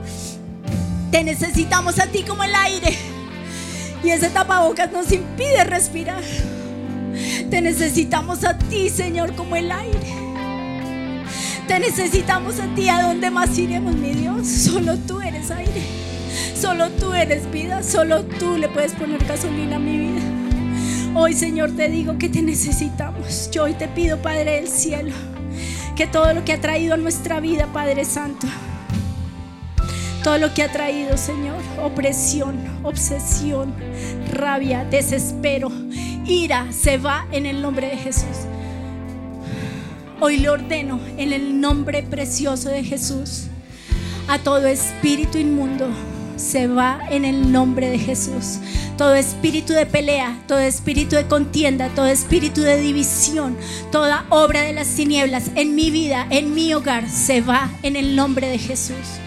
te 1.12 1.24
necesitamos 1.24 2.00
a 2.00 2.08
ti 2.08 2.24
como 2.24 2.44
el 2.44 2.54
aire. 2.56 2.98
Y 4.04 4.10
ese 4.10 4.30
tapabocas 4.30 4.92
nos 4.92 5.12
impide 5.12 5.64
respirar. 5.64 6.24
Te 7.50 7.62
necesitamos 7.62 8.44
a 8.44 8.58
ti, 8.58 8.90
Señor, 8.90 9.36
como 9.36 9.56
el 9.56 9.72
aire. 9.72 10.16
Te 11.68 11.80
necesitamos 11.80 12.60
a 12.60 12.68
ti. 12.76 12.90
¿A 12.90 13.04
dónde 13.04 13.30
más 13.30 13.58
iremos, 13.58 13.96
mi 13.96 14.14
Dios? 14.14 14.48
Solo 14.48 14.98
tú 14.98 15.22
eres 15.22 15.52
aire. 15.52 15.84
Solo 16.56 16.90
tú 16.90 17.14
eres 17.14 17.50
vida. 17.52 17.84
Solo 17.84 18.24
tú 18.24 18.58
le 18.58 18.68
puedes 18.70 18.94
poner 18.94 19.24
gasolina 19.26 19.76
a 19.76 19.80
mi 19.80 19.98
vida. 19.98 20.22
Hoy, 21.14 21.34
Señor, 21.34 21.72
te 21.72 21.88
digo 21.88 22.18
que 22.18 22.30
te 22.30 22.42
necesitamos. 22.42 23.50
Yo 23.52 23.64
hoy 23.64 23.74
te 23.74 23.88
pido, 23.88 24.22
Padre 24.22 24.56
del 24.56 24.68
cielo, 24.68 25.14
que 25.96 26.08
todo 26.08 26.34
lo 26.34 26.44
que 26.44 26.52
ha 26.52 26.60
traído 26.60 26.96
a 26.96 26.98
nuestra 26.98 27.40
vida, 27.40 27.68
Padre 27.72 28.04
Santo, 28.04 28.48
todo 30.26 30.38
lo 30.38 30.54
que 30.54 30.64
ha 30.64 30.72
traído, 30.72 31.16
Señor, 31.16 31.56
opresión, 31.82 32.58
obsesión, 32.84 33.74
rabia, 34.30 34.84
desespero, 34.84 35.72
ira, 36.28 36.72
se 36.72 36.98
va 36.98 37.28
en 37.32 37.46
el 37.46 37.62
nombre 37.62 37.88
de 37.88 37.98
Jesús. 37.98 38.46
Hoy 40.20 40.38
le 40.38 40.50
ordeno 40.50 41.00
en 41.18 41.34
el 41.34 41.60
nombre 41.60 42.04
precioso 42.04 42.70
de 42.70 42.84
Jesús 42.84 43.48
a 44.28 44.40
todo 44.40 44.68
espíritu 44.68 45.38
inmundo. 45.38 45.88
Se 46.38 46.68
va 46.68 47.00
en 47.10 47.26
el 47.26 47.52
nombre 47.52 47.90
de 47.90 47.98
Jesús. 47.98 48.60
Todo 48.98 49.16
espíritu 49.16 49.74
de 49.74 49.86
pelea, 49.86 50.38
todo 50.48 50.60
espíritu 50.60 51.16
de 51.16 51.28
contienda, 51.28 51.90
todo 51.90 52.08
espíritu 52.08 52.62
de 52.62 52.80
división, 52.80 53.58
toda 53.92 54.26
obra 54.30 54.62
de 54.62 54.74
las 54.74 54.88
tinieblas 54.96 55.52
en 55.56 55.76
mi 55.76 55.92
vida, 55.92 56.28
en 56.30 56.54
mi 56.54 56.74
hogar, 56.74 57.10
se 57.10 57.42
va 57.42 57.70
en 57.84 57.96
el 57.96 58.16
nombre 58.16 58.48
de 58.48 58.58
Jesús 58.58 59.20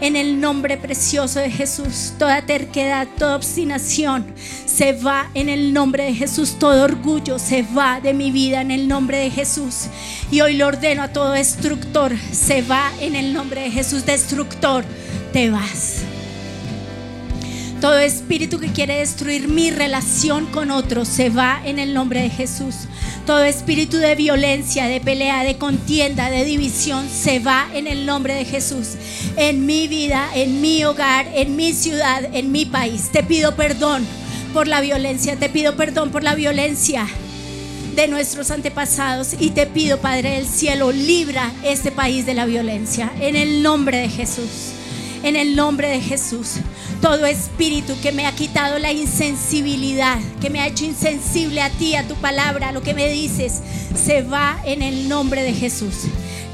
en 0.00 0.16
el 0.16 0.40
nombre 0.40 0.76
precioso 0.76 1.40
de 1.40 1.50
Jesús. 1.50 2.12
Toda 2.18 2.42
terquedad, 2.42 3.08
toda 3.18 3.36
obstinación 3.36 4.26
se 4.66 4.92
va 4.92 5.30
en 5.34 5.48
el 5.48 5.72
nombre 5.72 6.04
de 6.04 6.14
Jesús. 6.14 6.58
Todo 6.58 6.84
orgullo 6.84 7.38
se 7.38 7.62
va 7.62 8.00
de 8.00 8.14
mi 8.14 8.30
vida 8.30 8.60
en 8.60 8.70
el 8.70 8.88
nombre 8.88 9.18
de 9.18 9.30
Jesús. 9.30 9.86
Y 10.30 10.40
hoy 10.40 10.56
lo 10.56 10.66
ordeno 10.66 11.02
a 11.02 11.12
todo 11.12 11.32
destructor, 11.32 12.12
se 12.32 12.62
va 12.62 12.92
en 13.00 13.14
el 13.14 13.32
nombre 13.32 13.62
de 13.62 13.70
Jesús. 13.70 14.04
Destructor, 14.06 14.84
te 15.32 15.50
vas. 15.50 16.15
Todo 17.86 18.00
espíritu 18.00 18.58
que 18.58 18.72
quiere 18.72 18.96
destruir 18.96 19.46
mi 19.46 19.70
relación 19.70 20.46
con 20.46 20.72
otros 20.72 21.06
se 21.06 21.30
va 21.30 21.60
en 21.64 21.78
el 21.78 21.94
nombre 21.94 22.20
de 22.20 22.30
Jesús. 22.30 22.74
Todo 23.26 23.44
espíritu 23.44 23.98
de 23.98 24.16
violencia, 24.16 24.88
de 24.88 25.00
pelea, 25.00 25.44
de 25.44 25.56
contienda, 25.56 26.28
de 26.28 26.44
división 26.44 27.08
se 27.08 27.38
va 27.38 27.68
en 27.72 27.86
el 27.86 28.04
nombre 28.04 28.34
de 28.34 28.44
Jesús. 28.44 28.94
En 29.36 29.66
mi 29.66 29.86
vida, 29.86 30.28
en 30.34 30.60
mi 30.60 30.84
hogar, 30.84 31.28
en 31.32 31.54
mi 31.54 31.72
ciudad, 31.72 32.28
en 32.34 32.50
mi 32.50 32.66
país. 32.66 33.10
Te 33.12 33.22
pido 33.22 33.54
perdón 33.54 34.04
por 34.52 34.66
la 34.66 34.80
violencia. 34.80 35.36
Te 35.36 35.48
pido 35.48 35.76
perdón 35.76 36.10
por 36.10 36.24
la 36.24 36.34
violencia 36.34 37.06
de 37.94 38.08
nuestros 38.08 38.50
antepasados 38.50 39.36
y 39.38 39.50
te 39.50 39.64
pido, 39.64 40.00
Padre 40.00 40.30
del 40.30 40.48
cielo, 40.48 40.90
libra 40.90 41.52
este 41.62 41.92
país 41.92 42.26
de 42.26 42.34
la 42.34 42.46
violencia. 42.46 43.12
En 43.20 43.36
el 43.36 43.62
nombre 43.62 43.98
de 43.98 44.08
Jesús. 44.08 44.72
En 45.22 45.36
el 45.36 45.54
nombre 45.54 45.88
de 45.88 46.00
Jesús 46.00 46.58
todo 47.00 47.26
espíritu 47.26 47.94
que 48.02 48.12
me 48.12 48.26
ha 48.26 48.32
quitado 48.32 48.78
la 48.78 48.92
insensibilidad, 48.92 50.18
que 50.40 50.50
me 50.50 50.60
ha 50.60 50.66
hecho 50.66 50.84
insensible 50.84 51.60
a 51.60 51.70
ti, 51.70 51.94
a 51.94 52.06
tu 52.06 52.14
palabra, 52.16 52.68
a 52.68 52.72
lo 52.72 52.82
que 52.82 52.94
me 52.94 53.08
dices, 53.08 53.60
se 53.94 54.22
va 54.22 54.58
en 54.64 54.82
el 54.82 55.08
nombre 55.08 55.42
de 55.42 55.52
Jesús. 55.52 56.04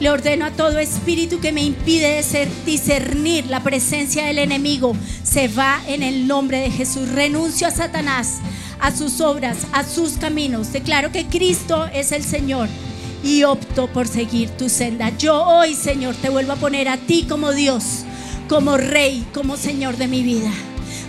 Le 0.01 0.11
ordeno 0.11 0.47
a 0.47 0.51
todo 0.51 0.79
espíritu 0.79 1.41
que 1.41 1.53
me 1.53 1.63
impide 1.63 2.25
discernir 2.67 3.47
la 3.47 3.63
presencia 3.63 4.25
del 4.25 4.39
enemigo, 4.39 4.97
se 5.23 5.49
va 5.49 5.81
en 5.87 6.03
el 6.03 6.27
nombre 6.27 6.59
de 6.59 6.71
Jesús. 6.71 7.09
Renuncio 7.11 7.69
a 7.69 7.71
Satanás, 7.71 8.41
a 8.81 8.91
sus 8.91 9.21
obras, 9.21 9.59
a 9.73 9.85
sus 9.85 10.13
caminos. 10.13 10.73
Declaro 10.73 11.13
que 11.13 11.27
Cristo 11.27 11.87
es 11.93 12.11
el 12.11 12.25
Señor 12.25 12.69
y 13.23 13.45
opto 13.45 13.87
por 13.87 14.09
seguir 14.09 14.51
tu 14.51 14.69
senda. 14.69 15.17
Yo 15.17 15.41
hoy, 15.41 15.75
Señor, 15.75 16.17
te 16.17 16.31
vuelvo 16.31 16.53
a 16.53 16.57
poner 16.57 16.89
a 16.89 16.97
ti 16.97 17.27
como 17.29 17.53
Dios 17.53 18.05
como 18.49 18.77
rey, 18.77 19.27
como 19.33 19.57
Señor 19.57 19.97
de 19.97 20.09
mi 20.09 20.23
vida, 20.23 20.51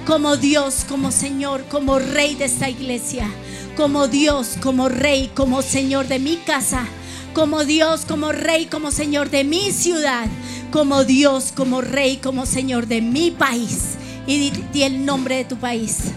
como 0.06 0.38
Dios, 0.38 0.86
como 0.88 1.12
Señor, 1.12 1.66
como 1.70 2.00
rey 2.00 2.36
de 2.36 2.46
esta 2.46 2.70
iglesia, 2.70 3.30
como 3.76 4.08
Dios, 4.08 4.56
como 4.62 4.90
rey, 4.90 5.32
como 5.34 5.62
Señor 5.62 6.08
de 6.08 6.20
mi 6.20 6.38
casa, 6.38 6.86
como 7.34 7.66
Dios, 7.66 8.06
como 8.08 8.32
rey, 8.32 8.68
como 8.68 8.92
Señor 8.92 9.30
de 9.30 9.44
mi 9.44 9.72
ciudad, 9.72 10.28
como 10.72 11.04
Dios, 11.04 11.52
como 11.56 11.82
rey, 11.82 12.18
como 12.18 12.46
Señor 12.46 12.88
de 12.88 13.02
mi 13.02 13.32
país. 13.32 13.96
Y 14.28 14.52
di, 14.72 14.84
el 14.84 15.06
nombre 15.06 15.38
de 15.38 15.46
tu 15.46 15.58
país. 15.58 16.12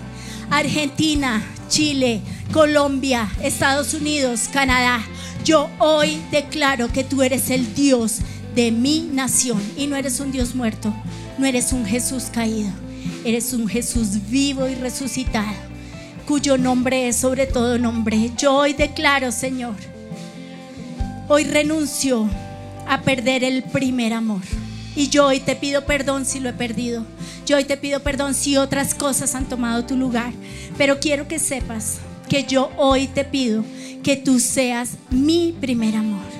Argentina, 0.50 1.42
Chile, 1.68 2.20
Colombia, 2.52 3.28
Estados 3.42 3.94
Unidos, 3.94 4.48
Canadá. 4.52 5.04
Yo 5.44 5.68
hoy 5.78 6.20
declaro 6.30 6.88
que 6.92 7.04
tú 7.04 7.22
eres 7.22 7.50
el 7.50 7.74
Dios 7.74 8.18
de 8.56 8.72
mi 8.72 9.00
nación 9.12 9.62
y 9.76 9.86
no 9.86 9.96
eres 9.96 10.18
un 10.18 10.32
Dios 10.32 10.54
muerto, 10.54 10.92
no 11.36 11.44
eres 11.44 11.74
un 11.74 11.84
Jesús 11.84 12.24
caído, 12.32 12.70
eres 13.22 13.52
un 13.52 13.68
Jesús 13.68 14.30
vivo 14.30 14.66
y 14.66 14.74
resucitado, 14.74 15.52
cuyo 16.26 16.56
nombre 16.56 17.06
es 17.06 17.16
sobre 17.16 17.46
todo 17.46 17.78
nombre. 17.78 18.32
Yo 18.38 18.56
hoy 18.56 18.72
declaro, 18.72 19.30
Señor, 19.30 19.76
hoy 21.28 21.44
renuncio 21.44 22.28
a 22.88 23.02
perder 23.02 23.44
el 23.44 23.62
primer 23.62 24.14
amor. 24.14 24.40
Y 24.96 25.10
yo 25.10 25.26
hoy 25.26 25.40
te 25.40 25.54
pido 25.54 25.84
perdón 25.84 26.24
si 26.24 26.40
lo 26.40 26.48
he 26.48 26.54
perdido. 26.54 27.04
Yo 27.44 27.58
hoy 27.58 27.64
te 27.64 27.76
pido 27.76 28.00
perdón 28.00 28.32
si 28.32 28.56
otras 28.56 28.94
cosas 28.94 29.34
han 29.34 29.46
tomado 29.46 29.84
tu 29.84 29.94
lugar. 29.94 30.32
Pero 30.78 30.98
quiero 30.98 31.28
que 31.28 31.38
sepas 31.38 31.98
que 32.30 32.44
yo 32.44 32.70
hoy 32.78 33.06
te 33.06 33.24
pido 33.24 33.62
que 34.02 34.16
tú 34.16 34.40
seas 34.40 34.92
mi 35.10 35.54
primer 35.60 35.96
amor. 35.96 36.35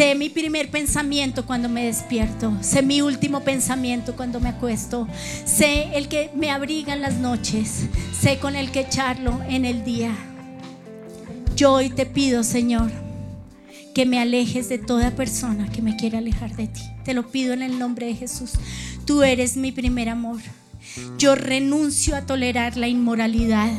Sé 0.00 0.14
mi 0.14 0.30
primer 0.30 0.70
pensamiento 0.70 1.44
cuando 1.44 1.68
me 1.68 1.84
despierto. 1.84 2.56
Sé 2.62 2.80
mi 2.80 3.02
último 3.02 3.40
pensamiento 3.40 4.16
cuando 4.16 4.40
me 4.40 4.48
acuesto. 4.48 5.06
Sé 5.44 5.90
el 5.92 6.08
que 6.08 6.30
me 6.34 6.50
abriga 6.50 6.94
en 6.94 7.02
las 7.02 7.16
noches. 7.18 7.82
Sé 8.18 8.38
con 8.38 8.56
el 8.56 8.70
que 8.70 8.88
charlo 8.88 9.38
en 9.46 9.66
el 9.66 9.84
día. 9.84 10.16
Yo 11.54 11.74
hoy 11.74 11.90
te 11.90 12.06
pido, 12.06 12.44
Señor, 12.44 12.90
que 13.94 14.06
me 14.06 14.18
alejes 14.18 14.70
de 14.70 14.78
toda 14.78 15.10
persona 15.10 15.70
que 15.70 15.82
me 15.82 15.96
quiera 15.96 16.16
alejar 16.16 16.56
de 16.56 16.68
ti. 16.68 16.80
Te 17.04 17.12
lo 17.12 17.30
pido 17.30 17.52
en 17.52 17.60
el 17.60 17.78
nombre 17.78 18.06
de 18.06 18.14
Jesús. 18.14 18.52
Tú 19.04 19.22
eres 19.22 19.58
mi 19.58 19.70
primer 19.70 20.08
amor. 20.08 20.40
Yo 21.18 21.34
renuncio 21.34 22.16
a 22.16 22.24
tolerar 22.24 22.78
la 22.78 22.88
inmoralidad 22.88 23.70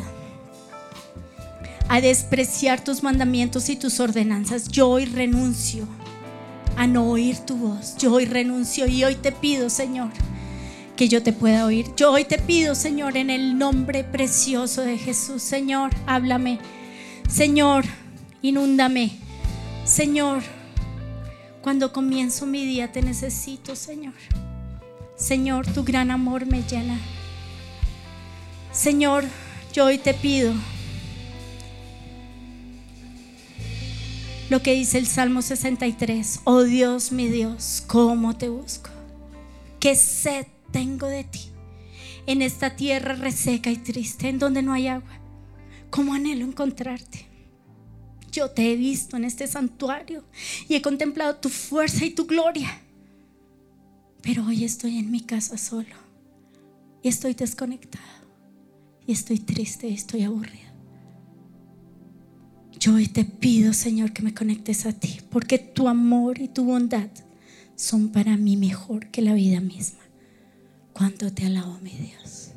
a 1.89 1.99
despreciar 1.99 2.81
tus 2.81 3.01
mandamientos 3.01 3.69
y 3.69 3.75
tus 3.75 3.99
ordenanzas. 3.99 4.69
Yo 4.69 4.87
hoy 4.87 5.05
renuncio 5.05 5.87
a 6.77 6.87
no 6.87 7.09
oír 7.09 7.37
tu 7.39 7.57
voz. 7.57 7.95
Yo 7.97 8.13
hoy 8.13 8.25
renuncio 8.25 8.87
y 8.87 9.03
hoy 9.03 9.15
te 9.15 9.31
pido, 9.31 9.69
Señor, 9.69 10.09
que 10.95 11.07
yo 11.07 11.23
te 11.23 11.33
pueda 11.33 11.65
oír. 11.65 11.87
Yo 11.95 12.11
hoy 12.11 12.25
te 12.25 12.37
pido, 12.37 12.75
Señor, 12.75 13.17
en 13.17 13.29
el 13.29 13.57
nombre 13.57 14.03
precioso 14.03 14.81
de 14.81 14.97
Jesús. 14.97 15.41
Señor, 15.41 15.91
háblame. 16.05 16.59
Señor, 17.29 17.85
inúndame. 18.41 19.11
Señor, 19.85 20.41
cuando 21.61 21.93
comienzo 21.93 22.45
mi 22.45 22.65
día 22.65 22.91
te 22.91 23.01
necesito, 23.01 23.75
Señor. 23.75 24.13
Señor, 25.15 25.67
tu 25.71 25.83
gran 25.83 26.11
amor 26.11 26.45
me 26.45 26.63
llena. 26.63 26.99
Señor, 28.71 29.25
yo 29.73 29.85
hoy 29.85 29.97
te 29.97 30.13
pido 30.13 30.53
lo 34.51 34.61
que 34.61 34.73
dice 34.73 34.97
el 34.97 35.07
Salmo 35.07 35.41
63. 35.41 36.41
Oh 36.43 36.63
Dios, 36.63 37.13
mi 37.13 37.29
Dios, 37.29 37.85
¿cómo 37.87 38.35
te 38.35 38.49
busco? 38.49 38.89
¿Qué 39.79 39.95
sed 39.95 40.45
tengo 40.73 41.07
de 41.07 41.23
ti? 41.23 41.39
En 42.27 42.41
esta 42.41 42.75
tierra 42.75 43.15
reseca 43.15 43.71
y 43.71 43.77
triste, 43.77 44.27
en 44.27 44.39
donde 44.39 44.61
no 44.61 44.73
hay 44.73 44.87
agua. 44.87 45.21
¿Cómo 45.89 46.13
anhelo 46.13 46.43
encontrarte? 46.43 47.27
Yo 48.33 48.51
te 48.51 48.73
he 48.73 48.75
visto 48.75 49.15
en 49.15 49.23
este 49.23 49.47
santuario 49.47 50.25
y 50.67 50.75
he 50.75 50.81
contemplado 50.81 51.37
tu 51.37 51.47
fuerza 51.47 52.03
y 52.03 52.09
tu 52.09 52.25
gloria. 52.25 52.81
Pero 54.21 54.45
hoy 54.45 54.65
estoy 54.65 54.97
en 54.97 55.11
mi 55.11 55.21
casa 55.21 55.57
solo 55.57 55.95
y 57.01 57.07
estoy 57.07 57.35
desconectado 57.35 58.03
y 59.07 59.13
estoy 59.13 59.39
triste 59.39 59.87
y 59.87 59.93
estoy 59.93 60.23
aburrida. 60.23 60.70
Yo 62.81 62.95
hoy 62.95 63.05
te 63.05 63.25
pido, 63.25 63.73
Señor, 63.73 64.11
que 64.11 64.23
me 64.23 64.33
conectes 64.33 64.87
a 64.87 64.91
ti, 64.91 65.19
porque 65.29 65.59
tu 65.59 65.87
amor 65.87 66.41
y 66.41 66.47
tu 66.47 66.65
bondad 66.65 67.11
son 67.75 68.09
para 68.09 68.37
mí 68.37 68.57
mejor 68.57 69.11
que 69.11 69.21
la 69.21 69.35
vida 69.35 69.61
misma. 69.61 69.99
Cuando 70.91 71.31
te 71.31 71.45
alabo, 71.45 71.77
mi 71.83 71.91
Dios. 71.91 72.53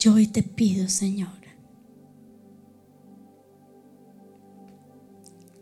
Yo 0.00 0.14
hoy 0.14 0.26
te 0.26 0.42
pido, 0.42 0.88
Señor, 0.88 1.30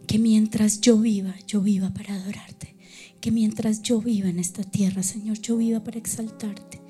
que 0.06 0.18
mientras 0.18 0.80
yo 0.80 0.96
viva, 0.96 1.34
yo 1.46 1.60
viva 1.60 1.90
para 1.90 2.14
adorarte. 2.14 2.74
Que 3.20 3.30
mientras 3.30 3.82
yo 3.82 4.00
viva 4.00 4.30
en 4.30 4.38
esta 4.38 4.64
tierra, 4.64 5.02
Señor, 5.02 5.38
yo 5.40 5.58
viva 5.58 5.84
para 5.84 5.98
exaltarte. 5.98 6.80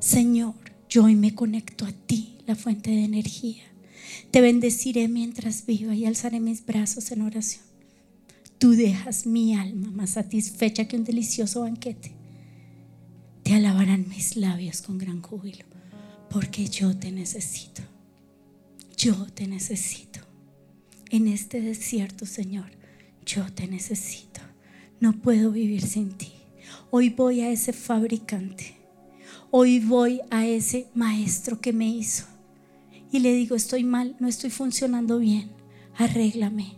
Señor, 0.00 0.56
yo 0.88 1.04
hoy 1.04 1.14
me 1.14 1.36
conecto 1.36 1.86
a 1.86 1.92
ti, 1.92 2.38
la 2.44 2.56
fuente 2.56 2.90
de 2.90 3.04
energía. 3.04 3.69
Te 4.30 4.40
bendeciré 4.40 5.08
mientras 5.08 5.66
viva 5.66 5.94
y 5.94 6.06
alzaré 6.06 6.40
mis 6.40 6.64
brazos 6.64 7.10
en 7.12 7.22
oración. 7.22 7.64
Tú 8.58 8.72
dejas 8.72 9.26
mi 9.26 9.54
alma 9.54 9.90
más 9.90 10.10
satisfecha 10.10 10.86
que 10.86 10.96
un 10.96 11.04
delicioso 11.04 11.62
banquete. 11.62 12.12
Te 13.42 13.54
alabarán 13.54 14.08
mis 14.08 14.36
labios 14.36 14.82
con 14.82 14.98
gran 14.98 15.22
júbilo, 15.22 15.64
porque 16.28 16.68
yo 16.68 16.96
te 16.96 17.10
necesito. 17.10 17.82
Yo 18.96 19.14
te 19.32 19.46
necesito. 19.46 20.20
En 21.08 21.26
este 21.26 21.60
desierto, 21.60 22.26
Señor, 22.26 22.70
yo 23.24 23.50
te 23.52 23.66
necesito. 23.66 24.40
No 25.00 25.14
puedo 25.14 25.50
vivir 25.50 25.82
sin 25.82 26.12
ti. 26.12 26.32
Hoy 26.90 27.08
voy 27.08 27.40
a 27.40 27.50
ese 27.50 27.72
fabricante. 27.72 28.76
Hoy 29.50 29.80
voy 29.80 30.20
a 30.30 30.46
ese 30.46 30.86
maestro 30.94 31.60
que 31.60 31.72
me 31.72 31.88
hizo. 31.88 32.26
Y 33.12 33.20
le 33.20 33.32
digo, 33.32 33.56
estoy 33.56 33.84
mal, 33.84 34.16
no 34.20 34.28
estoy 34.28 34.50
funcionando 34.50 35.18
bien. 35.18 35.50
Arréglame, 35.96 36.76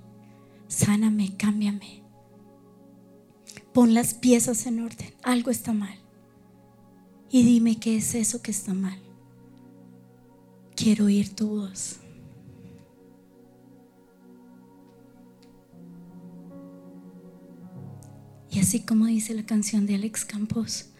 sáname, 0.68 1.36
cámbiame. 1.36 2.02
Pon 3.72 3.94
las 3.94 4.14
piezas 4.14 4.66
en 4.66 4.80
orden. 4.80 5.14
Algo 5.22 5.50
está 5.50 5.72
mal. 5.72 5.98
Y 7.30 7.44
dime 7.44 7.78
qué 7.78 7.96
es 7.96 8.14
eso 8.14 8.42
que 8.42 8.50
está 8.50 8.74
mal. 8.74 8.98
Quiero 10.76 11.06
oír 11.06 11.34
tu 11.34 11.48
voz. 11.48 11.98
Y 18.50 18.60
así 18.60 18.80
como 18.80 19.06
dice 19.06 19.32
la 19.34 19.46
canción 19.46 19.86
de 19.86 19.94
Alex 19.94 20.26
Campos, 20.26 20.90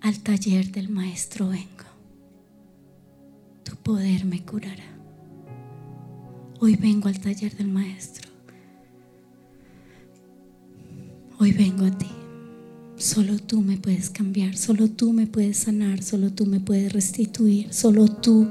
al 0.00 0.18
taller 0.20 0.72
del 0.72 0.88
maestro 0.88 1.48
vengo. 1.48 1.85
Tu 3.66 3.74
poder 3.74 4.24
me 4.24 4.44
curará. 4.44 4.84
Hoy 6.60 6.76
vengo 6.76 7.08
al 7.08 7.18
taller 7.18 7.56
del 7.56 7.66
maestro. 7.66 8.30
Hoy 11.40 11.50
vengo 11.50 11.84
a 11.84 11.90
ti. 11.90 12.06
Solo 12.96 13.38
tú 13.40 13.62
me 13.62 13.76
puedes 13.76 14.08
cambiar, 14.08 14.56
solo 14.56 14.88
tú 14.88 15.12
me 15.12 15.26
puedes 15.26 15.56
sanar, 15.56 16.00
solo 16.04 16.32
tú 16.32 16.46
me 16.46 16.60
puedes 16.60 16.92
restituir, 16.92 17.74
solo 17.74 18.06
tú 18.06 18.48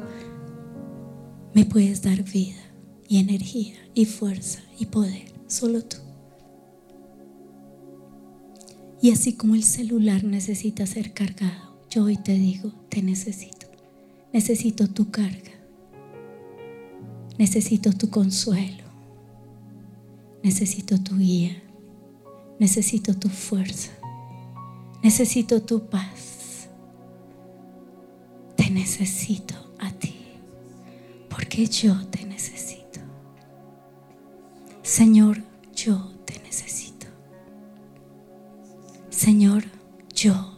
me 1.54 1.64
puedes 1.64 2.02
dar 2.02 2.22
vida 2.22 2.62
y 3.08 3.20
energía 3.20 3.76
y 3.94 4.04
fuerza 4.04 4.60
y 4.78 4.88
poder, 4.88 5.32
solo 5.48 5.82
tú. 5.82 5.98
Y 9.02 9.12
así 9.12 9.34
como 9.34 9.56
el 9.56 9.64
celular 9.64 10.26
necesita 10.26 10.86
ser 10.86 11.14
cargado, 11.14 11.80
yo 11.90 12.04
hoy 12.04 12.18
te 12.18 12.34
digo, 12.34 12.74
te 12.90 13.02
necesito. 13.02 13.55
Necesito 14.36 14.90
tu 14.90 15.10
carga. 15.12 15.54
Necesito 17.38 17.94
tu 17.94 18.10
consuelo. 18.10 18.84
Necesito 20.44 21.02
tu 21.02 21.16
guía. 21.16 21.64
Necesito 22.60 23.16
tu 23.16 23.30
fuerza. 23.30 23.92
Necesito 25.02 25.62
tu 25.62 25.88
paz. 25.88 26.68
Te 28.58 28.70
necesito 28.70 29.56
a 29.80 29.90
ti. 29.92 30.18
Porque 31.30 31.66
yo 31.68 32.06
te 32.08 32.26
necesito. 32.26 33.00
Señor, 34.84 35.42
yo 35.74 36.12
te 36.26 36.42
necesito. 36.42 37.08
Señor, 39.10 39.64
yo 40.14 40.55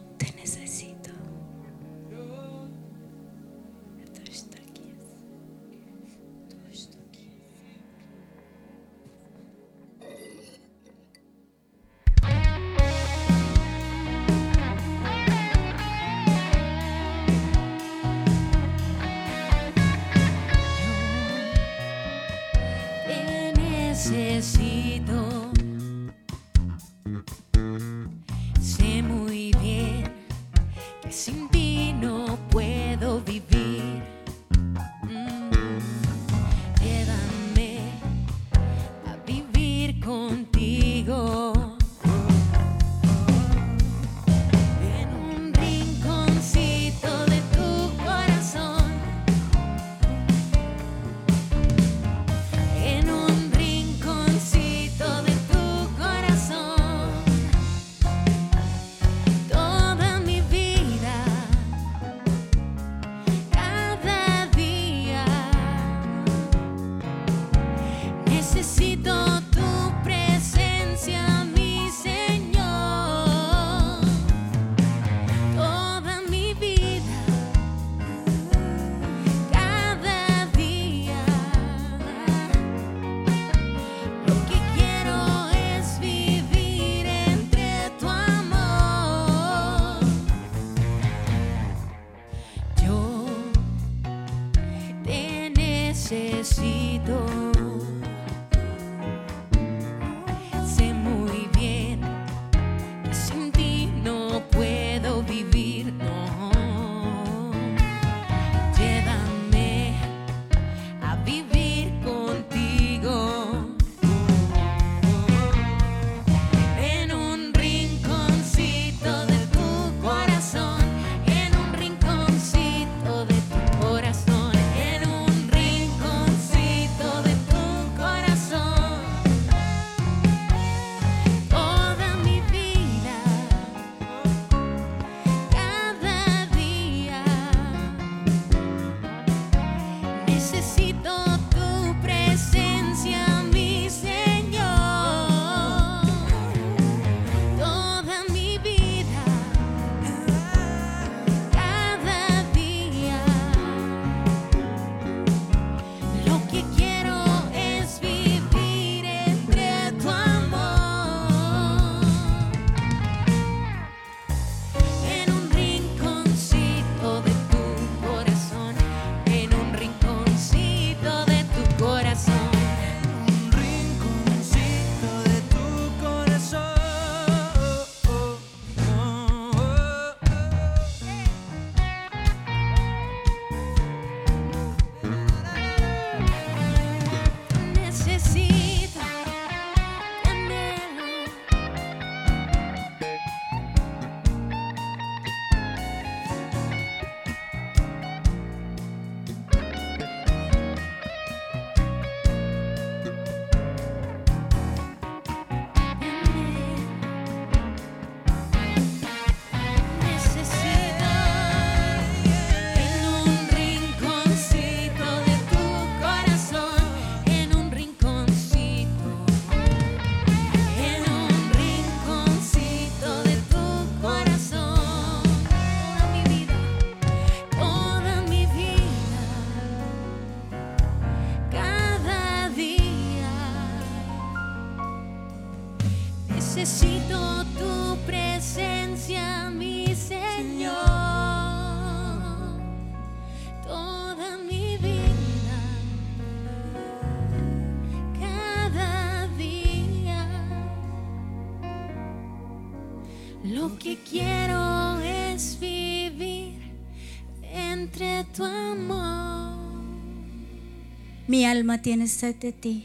alma 261.68 261.82
tiene 261.82 262.08
sed 262.08 262.36
de 262.36 262.50
ti, 262.50 262.84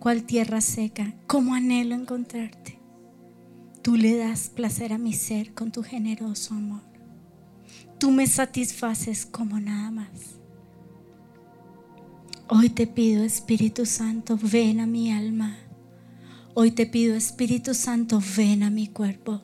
cual 0.00 0.24
tierra 0.24 0.60
seca, 0.60 1.14
como 1.28 1.54
anhelo 1.54 1.94
encontrarte. 1.94 2.80
Tú 3.80 3.94
le 3.94 4.16
das 4.16 4.48
placer 4.48 4.92
a 4.92 4.98
mi 4.98 5.12
ser 5.12 5.54
con 5.54 5.70
tu 5.70 5.84
generoso 5.84 6.54
amor. 6.54 6.82
Tú 8.00 8.10
me 8.10 8.26
satisfaces 8.26 9.24
como 9.24 9.60
nada 9.60 9.92
más. 9.92 10.10
Hoy 12.48 12.70
te 12.70 12.88
pido, 12.88 13.22
Espíritu 13.22 13.86
Santo, 13.86 14.36
ven 14.36 14.80
a 14.80 14.86
mi 14.86 15.12
alma. 15.12 15.56
Hoy 16.54 16.72
te 16.72 16.86
pido, 16.86 17.14
Espíritu 17.14 17.72
Santo, 17.72 18.20
ven 18.36 18.64
a 18.64 18.70
mi 18.70 18.88
cuerpo. 18.88 19.42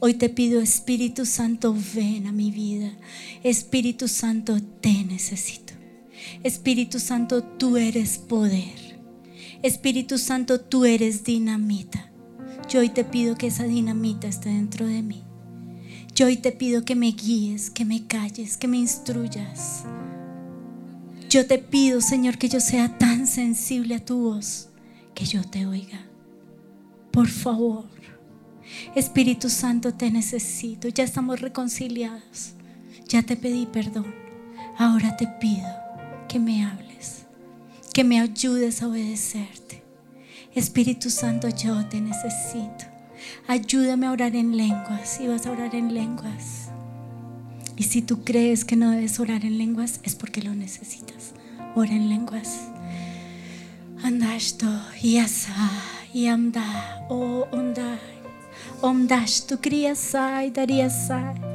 Hoy 0.00 0.12
te 0.12 0.28
pido, 0.28 0.60
Espíritu 0.60 1.24
Santo, 1.24 1.74
ven 1.94 2.26
a 2.26 2.32
mi 2.32 2.50
vida. 2.50 2.92
Espíritu 3.42 4.06
Santo, 4.06 4.60
te 4.82 5.02
necesito. 5.04 5.69
Espíritu 6.42 6.98
Santo, 6.98 7.42
tú 7.42 7.76
eres 7.76 8.18
poder. 8.18 8.98
Espíritu 9.62 10.18
Santo, 10.18 10.60
tú 10.60 10.84
eres 10.84 11.24
dinamita. 11.24 12.10
Yo 12.68 12.80
hoy 12.80 12.88
te 12.88 13.04
pido 13.04 13.36
que 13.36 13.48
esa 13.48 13.64
dinamita 13.64 14.26
esté 14.28 14.48
dentro 14.48 14.86
de 14.86 15.02
mí. 15.02 15.24
Yo 16.14 16.26
hoy 16.26 16.36
te 16.36 16.52
pido 16.52 16.84
que 16.84 16.94
me 16.94 17.12
guíes, 17.12 17.70
que 17.70 17.84
me 17.84 18.06
calles, 18.06 18.56
que 18.56 18.68
me 18.68 18.78
instruyas. 18.78 19.84
Yo 21.28 21.46
te 21.46 21.58
pido, 21.58 22.00
Señor, 22.00 22.38
que 22.38 22.48
yo 22.48 22.60
sea 22.60 22.98
tan 22.98 23.26
sensible 23.26 23.96
a 23.96 24.04
tu 24.04 24.18
voz 24.18 24.68
que 25.14 25.24
yo 25.24 25.42
te 25.44 25.66
oiga. 25.66 26.00
Por 27.10 27.28
favor, 27.28 27.84
Espíritu 28.94 29.48
Santo, 29.48 29.94
te 29.94 30.10
necesito. 30.10 30.88
Ya 30.88 31.04
estamos 31.04 31.40
reconciliados. 31.40 32.52
Ya 33.08 33.22
te 33.22 33.36
pedí 33.36 33.66
perdón. 33.66 34.14
Ahora 34.78 35.16
te 35.16 35.26
pido 35.26 35.79
que 36.30 36.38
me 36.38 36.64
hables, 36.64 37.26
que 37.92 38.04
me 38.04 38.20
ayudes 38.20 38.82
a 38.82 38.86
obedecerte. 38.86 39.82
Espíritu 40.54 41.10
Santo, 41.10 41.48
yo 41.48 41.84
te 41.86 42.00
necesito. 42.00 42.84
Ayúdame 43.48 44.06
a 44.06 44.12
orar 44.12 44.36
en 44.36 44.56
lenguas. 44.56 45.08
Si 45.08 45.26
vas 45.26 45.44
a 45.46 45.50
orar 45.50 45.74
en 45.74 45.92
lenguas. 45.92 46.68
Y 47.76 47.82
si 47.82 48.00
tú 48.00 48.22
crees 48.22 48.64
que 48.64 48.76
no 48.76 48.92
debes 48.92 49.18
orar 49.18 49.44
en 49.44 49.58
lenguas, 49.58 49.98
es 50.04 50.14
porque 50.14 50.40
lo 50.40 50.54
necesitas. 50.54 51.32
Ora 51.74 51.90
en 51.90 52.08
lenguas. 52.08 52.60
Andashto, 54.00 54.68
yasa, 55.02 55.68
yamda, 56.14 57.06
o 57.08 57.48
onda. 57.50 57.98
Omdash, 58.82 59.46
tu 59.46 59.56
dariasai. 59.56 61.49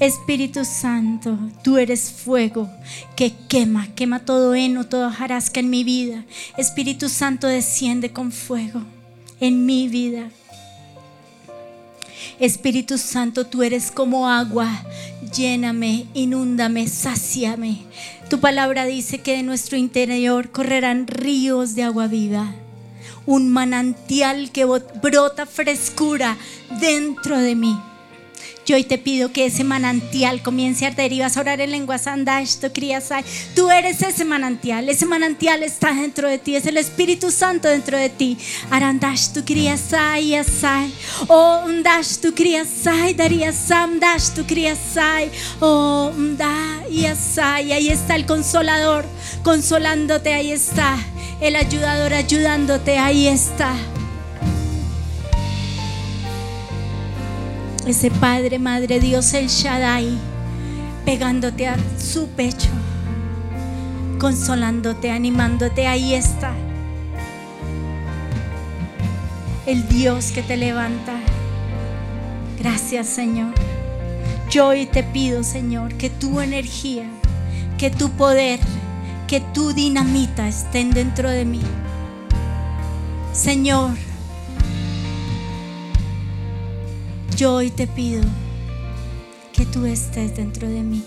Espíritu 0.00 0.64
Santo, 0.64 1.36
tú 1.64 1.76
eres 1.76 2.12
fuego 2.12 2.70
que 3.16 3.32
quema, 3.48 3.88
quema 3.96 4.20
todo 4.20 4.54
heno, 4.54 4.86
toda 4.86 5.10
jarasca 5.10 5.58
en 5.58 5.70
mi 5.70 5.82
vida. 5.82 6.24
Espíritu 6.56 7.08
Santo, 7.08 7.48
desciende 7.48 8.12
con 8.12 8.30
fuego 8.30 8.82
en 9.40 9.66
mi 9.66 9.88
vida. 9.88 10.30
Espíritu 12.38 12.96
Santo, 12.96 13.44
tú 13.44 13.64
eres 13.64 13.90
como 13.90 14.28
agua. 14.28 14.70
Lléname, 15.34 16.06
inúndame, 16.14 16.86
sáciame. 16.86 17.82
Tu 18.30 18.38
palabra 18.38 18.84
dice 18.84 19.18
que 19.18 19.36
de 19.36 19.42
nuestro 19.42 19.76
interior 19.76 20.50
correrán 20.50 21.08
ríos 21.08 21.74
de 21.74 21.82
agua 21.82 22.06
viva. 22.06 22.54
Un 23.26 23.50
manantial 23.50 24.52
que 24.52 24.64
brota 24.64 25.44
frescura 25.44 26.36
dentro 26.80 27.36
de 27.38 27.56
mí. 27.56 27.76
Yo 28.68 28.76
hoy 28.76 28.84
te 28.84 28.98
pido 28.98 29.32
que 29.32 29.46
ese 29.46 29.64
manantial 29.64 30.42
comience 30.42 30.84
a 30.84 30.88
arder 30.88 31.10
y 31.14 31.20
vas 31.20 31.38
a 31.38 31.40
orar 31.40 31.58
en 31.62 31.70
lenguas 31.70 32.06
andash, 32.06 32.56
criasai. 32.70 33.24
Tú 33.54 33.70
eres 33.70 34.02
ese 34.02 34.26
manantial, 34.26 34.90
ese 34.90 35.06
manantial 35.06 35.62
está 35.62 35.94
dentro 35.94 36.28
de 36.28 36.36
ti, 36.36 36.54
es 36.54 36.66
el 36.66 36.76
Espíritu 36.76 37.30
Santo 37.30 37.66
dentro 37.66 37.96
de 37.96 38.10
ti. 38.10 38.36
Arandash 38.68 39.28
tu 39.32 39.42
criasai, 39.42 40.34
asai. 40.34 40.92
Oh, 41.28 41.62
undash 41.64 42.18
tu 42.18 42.34
criasai, 42.34 43.14
daría 43.14 43.54
samdash 43.54 44.34
tu 44.34 44.44
criasai. 44.44 45.30
Oh, 45.60 46.12
unda 46.14 46.82
y 46.90 47.06
asai. 47.06 47.72
Ahí 47.72 47.88
está 47.88 48.16
el 48.16 48.26
consolador, 48.26 49.06
consolándote, 49.44 50.34
ahí 50.34 50.52
está. 50.52 50.98
El 51.40 51.56
ayudador 51.56 52.12
ayudándote, 52.12 52.98
ahí 52.98 53.28
está. 53.28 53.74
Ese 57.88 58.10
Padre, 58.10 58.58
Madre 58.58 59.00
Dios, 59.00 59.32
el 59.34 59.48
Shaddai, 59.48 60.10
pegándote 61.04 61.68
a 61.68 61.76
su 61.98 62.28
pecho, 62.28 62.68
consolándote, 64.18 65.10
animándote, 65.10 65.86
ahí 65.86 66.14
está. 66.14 66.52
El 69.66 69.88
Dios 69.88 70.32
que 70.32 70.42
te 70.42 70.56
levanta. 70.56 71.14
Gracias 72.58 73.06
Señor. 73.06 73.54
Yo 74.50 74.68
hoy 74.68 74.86
te 74.86 75.02
pido, 75.02 75.42
Señor, 75.42 75.94
que 75.94 76.10
tu 76.10 76.40
energía, 76.40 77.04
que 77.76 77.90
tu 77.90 78.10
poder, 78.10 78.60
que 79.26 79.40
tu 79.40 79.72
dinamita 79.72 80.48
estén 80.48 80.90
dentro 80.90 81.30
de 81.30 81.44
mí. 81.44 81.60
Señor, 83.32 83.90
Yo 87.38 87.54
hoy 87.54 87.70
te 87.70 87.86
pido 87.86 88.20
que 89.52 89.64
tú 89.64 89.86
estés 89.86 90.34
dentro 90.34 90.68
de 90.68 90.82
mí. 90.82 91.04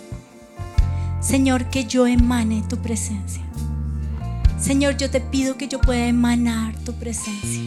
Señor, 1.20 1.66
que 1.66 1.84
yo 1.84 2.08
emane 2.08 2.64
tu 2.70 2.78
presencia. 2.78 3.44
Señor, 4.58 4.96
yo 4.96 5.10
te 5.10 5.20
pido 5.20 5.58
que 5.58 5.68
yo 5.68 5.82
pueda 5.82 6.08
emanar 6.08 6.74
tu 6.86 6.94
presencia. 6.94 7.62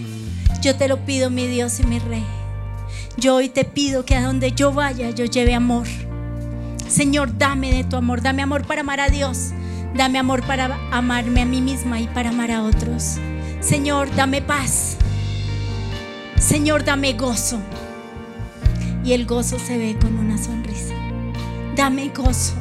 Yo 0.62 0.76
te 0.76 0.88
lo 0.88 1.04
pido, 1.04 1.28
mi 1.28 1.46
Dios 1.46 1.78
y 1.78 1.82
mi 1.84 1.98
Rey. 1.98 2.24
Yo 3.18 3.34
hoy 3.34 3.50
te 3.50 3.66
pido 3.66 4.06
que 4.06 4.16
a 4.16 4.24
donde 4.24 4.52
yo 4.52 4.72
vaya, 4.72 5.10
yo 5.10 5.26
lleve 5.26 5.52
amor. 5.52 5.86
Señor, 6.88 7.36
dame 7.36 7.70
de 7.70 7.84
tu 7.84 7.96
amor. 7.96 8.22
Dame 8.22 8.40
amor 8.40 8.66
para 8.66 8.80
amar 8.80 8.98
a 8.98 9.10
Dios. 9.10 9.50
Dame 9.94 10.18
amor 10.18 10.42
para 10.46 10.74
amarme 10.90 11.42
a 11.42 11.44
mí 11.44 11.60
misma 11.60 12.00
y 12.00 12.06
para 12.06 12.30
amar 12.30 12.50
a 12.50 12.62
otros. 12.62 13.18
Señor, 13.60 14.08
dame 14.16 14.40
paz. 14.40 14.96
Señor, 16.38 16.82
dame 16.82 17.12
gozo 17.12 17.60
y 19.04 19.12
el 19.12 19.26
gozo 19.26 19.58
se 19.58 19.76
ve 19.76 19.96
con 20.00 20.18
una 20.18 20.38
sonrisa. 20.38 20.94
Dame 21.76 22.08
gozo, 22.08 22.54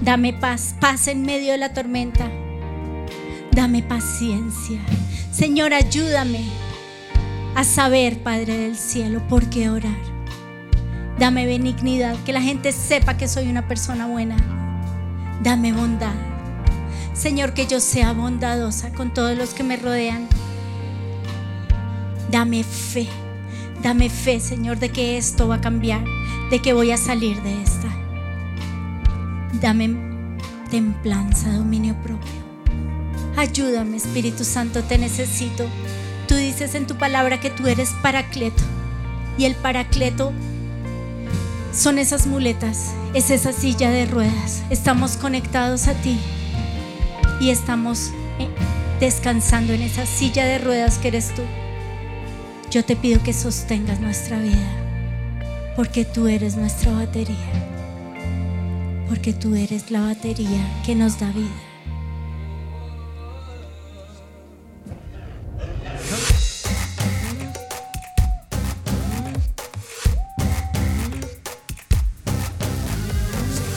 dame 0.00 0.32
paz, 0.32 0.74
paz 0.80 1.08
en 1.08 1.22
medio 1.22 1.52
de 1.52 1.58
la 1.58 1.74
tormenta. 1.74 2.30
Dame 3.52 3.82
paciencia. 3.82 4.80
Señor, 5.30 5.74
ayúdame 5.74 6.44
a 7.54 7.64
saber, 7.64 8.22
Padre 8.22 8.56
del 8.56 8.76
cielo, 8.76 9.26
por 9.28 9.48
qué 9.50 9.68
orar. 9.68 9.96
Dame 11.18 11.46
benignidad, 11.46 12.16
que 12.24 12.32
la 12.32 12.42
gente 12.42 12.72
sepa 12.72 13.16
que 13.16 13.28
soy 13.28 13.48
una 13.48 13.66
persona 13.68 14.06
buena. 14.06 14.36
Dame 15.42 15.72
bondad. 15.72 16.14
Señor, 17.14 17.54
que 17.54 17.66
yo 17.66 17.80
sea 17.80 18.12
bondadosa 18.12 18.92
con 18.92 19.12
todos 19.12 19.36
los 19.36 19.54
que 19.54 19.62
me 19.62 19.76
rodean. 19.76 20.28
Dame 22.30 22.62
fe 22.62 23.08
Dame 23.86 24.10
fe, 24.10 24.40
Señor, 24.40 24.80
de 24.80 24.88
que 24.88 25.16
esto 25.16 25.46
va 25.46 25.54
a 25.54 25.60
cambiar, 25.60 26.02
de 26.50 26.58
que 26.58 26.72
voy 26.72 26.90
a 26.90 26.96
salir 26.96 27.40
de 27.42 27.62
esta. 27.62 27.86
Dame 29.60 29.94
templanza, 30.72 31.52
dominio 31.52 31.94
propio. 32.02 32.32
Ayúdame, 33.36 33.96
Espíritu 33.96 34.42
Santo, 34.42 34.82
te 34.82 34.98
necesito. 34.98 35.64
Tú 36.26 36.34
dices 36.34 36.74
en 36.74 36.88
tu 36.88 36.96
palabra 36.96 37.38
que 37.38 37.48
tú 37.48 37.68
eres 37.68 37.90
paracleto. 38.02 38.60
Y 39.38 39.44
el 39.44 39.54
paracleto 39.54 40.32
son 41.72 41.98
esas 41.98 42.26
muletas, 42.26 42.92
es 43.14 43.30
esa 43.30 43.52
silla 43.52 43.88
de 43.88 44.06
ruedas. 44.06 44.64
Estamos 44.68 45.16
conectados 45.16 45.86
a 45.86 45.94
ti 45.94 46.18
y 47.40 47.50
estamos 47.50 48.10
eh, 48.40 48.48
descansando 48.98 49.74
en 49.74 49.82
esa 49.82 50.06
silla 50.06 50.44
de 50.44 50.58
ruedas 50.58 50.98
que 50.98 51.06
eres 51.06 51.32
tú. 51.36 51.42
Yo 52.76 52.84
te 52.84 52.94
pido 52.94 53.22
que 53.22 53.32
sostengas 53.32 54.00
nuestra 54.00 54.38
vida, 54.38 55.72
porque 55.76 56.04
tú 56.04 56.28
eres 56.28 56.58
nuestra 56.58 56.92
batería, 56.92 57.34
porque 59.08 59.32
tú 59.32 59.54
eres 59.54 59.90
la 59.90 60.02
batería 60.02 60.60
que 60.84 60.94
nos 60.94 61.18
da 61.18 61.30
vida. 61.30 61.48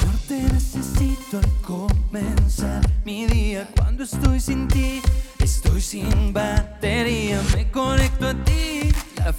No 0.06 0.12
te 0.28 0.44
necesito 0.44 1.40
encomensar 1.40 2.82
mi 3.06 3.28
día 3.28 3.66
cuando 3.78 4.04
estoy 4.04 4.42
sin 4.42 4.68
ti, 4.68 5.02
estoy 5.40 5.80
sin 5.80 6.34
batería, 6.34 7.42
me 7.56 7.72
conecto 7.72 8.28
a 8.28 8.34
ti 8.44 8.69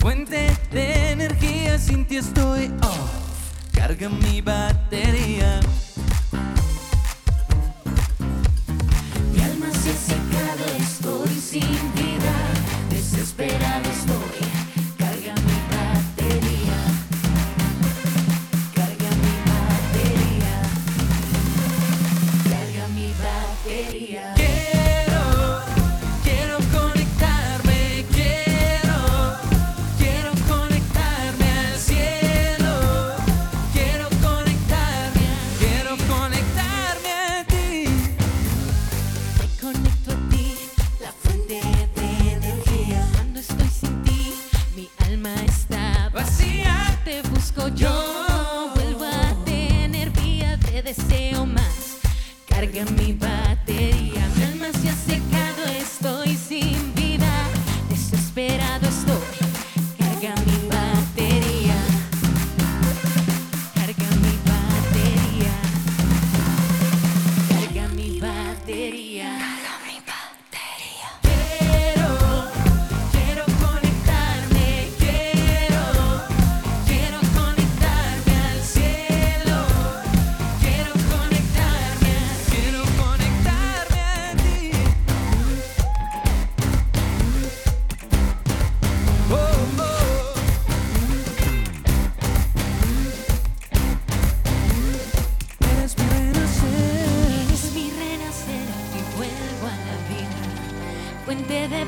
fuente 0.01 0.51
de 0.73 1.11
energía. 1.13 1.79
Sin 1.79 2.05
ti 2.07 2.17
estoy 2.17 2.73
off. 2.83 3.11
Carga 3.73 4.09
mi 4.09 4.41
batería. 4.41 5.61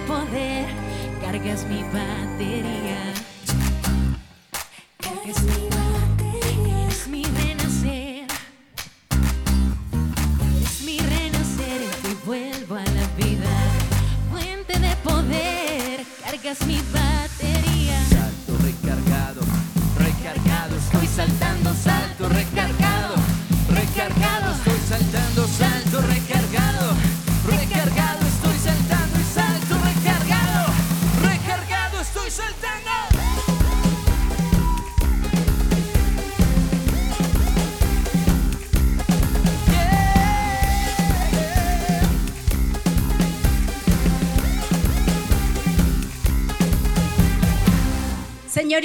Poder, 0.06 0.66
cargas 1.20 1.64
mi 1.66 1.82
batería. 1.84 3.14
Cargas 4.98 5.42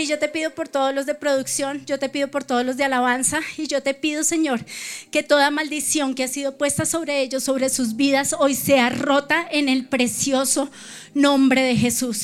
y 0.07 0.09
yo 0.09 0.19
te 0.19 0.29
pido 0.29 0.51
por 0.51 0.69
todos 0.69 0.95
los 0.95 1.05
de 1.05 1.15
producción, 1.15 1.85
yo 1.85 1.99
te 1.99 2.07
pido 2.07 2.29
por 2.29 2.45
todos 2.45 2.65
los 2.65 2.77
de 2.77 2.85
alabanza, 2.85 3.41
y 3.57 3.67
yo 3.67 3.83
te 3.83 3.93
pido, 3.93 4.23
Señor, 4.23 4.63
que 5.11 5.21
toda 5.21 5.51
maldición 5.51 6.15
que 6.15 6.23
ha 6.23 6.29
sido 6.29 6.57
puesta 6.57 6.85
sobre 6.85 7.19
ellos, 7.21 7.43
sobre 7.43 7.67
sus 7.67 7.97
vidas, 7.97 8.33
hoy 8.39 8.55
sea 8.55 8.89
rota 8.89 9.45
en 9.51 9.67
el 9.67 9.85
precioso 9.85 10.71
nombre 11.17 11.61
de 11.61 11.75
Jesús. 11.75 12.23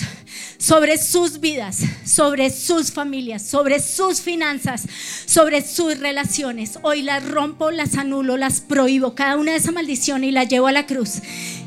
Sobre 0.58 0.98
sus 0.98 1.40
vidas, 1.40 1.80
sobre 2.06 2.50
sus 2.50 2.92
familias, 2.92 3.42
sobre 3.42 3.82
sus 3.82 4.22
finanzas, 4.22 4.84
sobre 5.26 5.62
sus 5.62 6.00
relaciones. 6.00 6.80
Hoy 6.84 7.02
las 7.02 7.28
rompo, 7.28 7.72
las 7.72 7.96
anulo, 7.96 8.38
las 8.38 8.62
prohíbo, 8.62 9.14
cada 9.14 9.38
una 9.38 9.52
de 9.52 9.58
esas 9.58 9.74
maldiciones 9.74 10.30
y 10.30 10.32
la 10.32 10.46
llevo 10.46 10.68
a 10.68 10.72
la 10.72 10.86
cruz. 10.86 11.22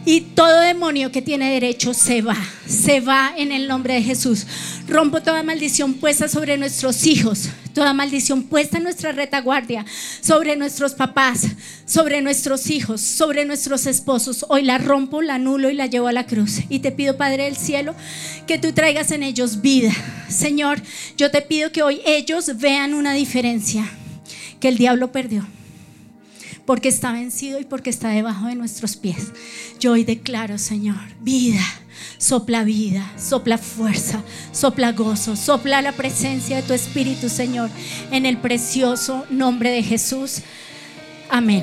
Y 0.06 0.22
todo 0.22 0.60
demonio 0.60 1.12
que 1.12 1.20
tiene 1.20 1.52
derecho 1.52 1.92
se 1.92 2.22
va, 2.22 2.36
se 2.66 3.00
va 3.00 3.32
en 3.36 3.52
el 3.52 3.68
nombre 3.68 3.94
de 3.94 4.02
Jesús. 4.02 4.46
Rompo 4.88 5.20
toda 5.20 5.42
maldición 5.42 5.94
puesta 5.94 6.28
sobre 6.28 6.56
nuestros 6.56 7.06
hijos, 7.06 7.50
toda 7.76 7.92
maldición 7.92 8.44
puesta 8.44 8.78
en 8.78 8.84
nuestra 8.84 9.12
retaguardia, 9.12 9.84
sobre 10.22 10.56
nuestros 10.56 10.94
papás, 10.94 11.46
sobre 11.84 12.22
nuestros 12.22 12.70
hijos, 12.70 13.02
sobre 13.02 13.44
nuestros 13.44 13.84
esposos. 13.84 14.46
Hoy 14.48 14.62
la 14.62 14.78
rompo, 14.78 15.20
la 15.20 15.34
anulo 15.34 15.68
y 15.68 15.74
la 15.74 15.84
llevo 15.84 16.08
a 16.08 16.12
la 16.12 16.24
cruz. 16.24 16.62
Y 16.70 16.78
te 16.78 16.90
pido, 16.90 17.18
Padre 17.18 17.44
del 17.44 17.58
cielo, 17.58 17.94
que 18.46 18.56
tú 18.56 18.72
traigas 18.72 19.10
en 19.10 19.22
ellos 19.22 19.60
vida. 19.60 19.92
Señor, 20.26 20.80
yo 21.18 21.30
te 21.30 21.42
pido 21.42 21.70
que 21.70 21.82
hoy 21.82 22.00
ellos 22.06 22.50
vean 22.56 22.94
una 22.94 23.12
diferencia, 23.12 23.86
que 24.58 24.68
el 24.68 24.78
diablo 24.78 25.12
perdió 25.12 25.46
porque 26.64 26.88
está 26.88 27.12
vencido 27.12 27.60
y 27.60 27.64
porque 27.64 27.90
está 27.90 28.08
debajo 28.08 28.46
de 28.46 28.56
nuestros 28.56 28.96
pies. 28.96 29.32
Yo 29.78 29.92
hoy 29.92 30.02
declaro, 30.02 30.58
Señor, 30.58 30.96
vida, 31.20 31.62
sopla 32.18 32.64
vida, 32.64 33.12
sopla 33.18 33.58
fuerza, 33.58 34.22
sopla 34.52 34.92
gozo, 34.92 35.36
sopla 35.36 35.82
la 35.82 35.92
presencia 35.92 36.56
de 36.56 36.62
tu 36.62 36.72
Espíritu, 36.72 37.28
Señor, 37.28 37.70
en 38.10 38.26
el 38.26 38.38
precioso 38.38 39.24
nombre 39.30 39.70
de 39.70 39.82
Jesús. 39.82 40.42
Amén. 41.28 41.62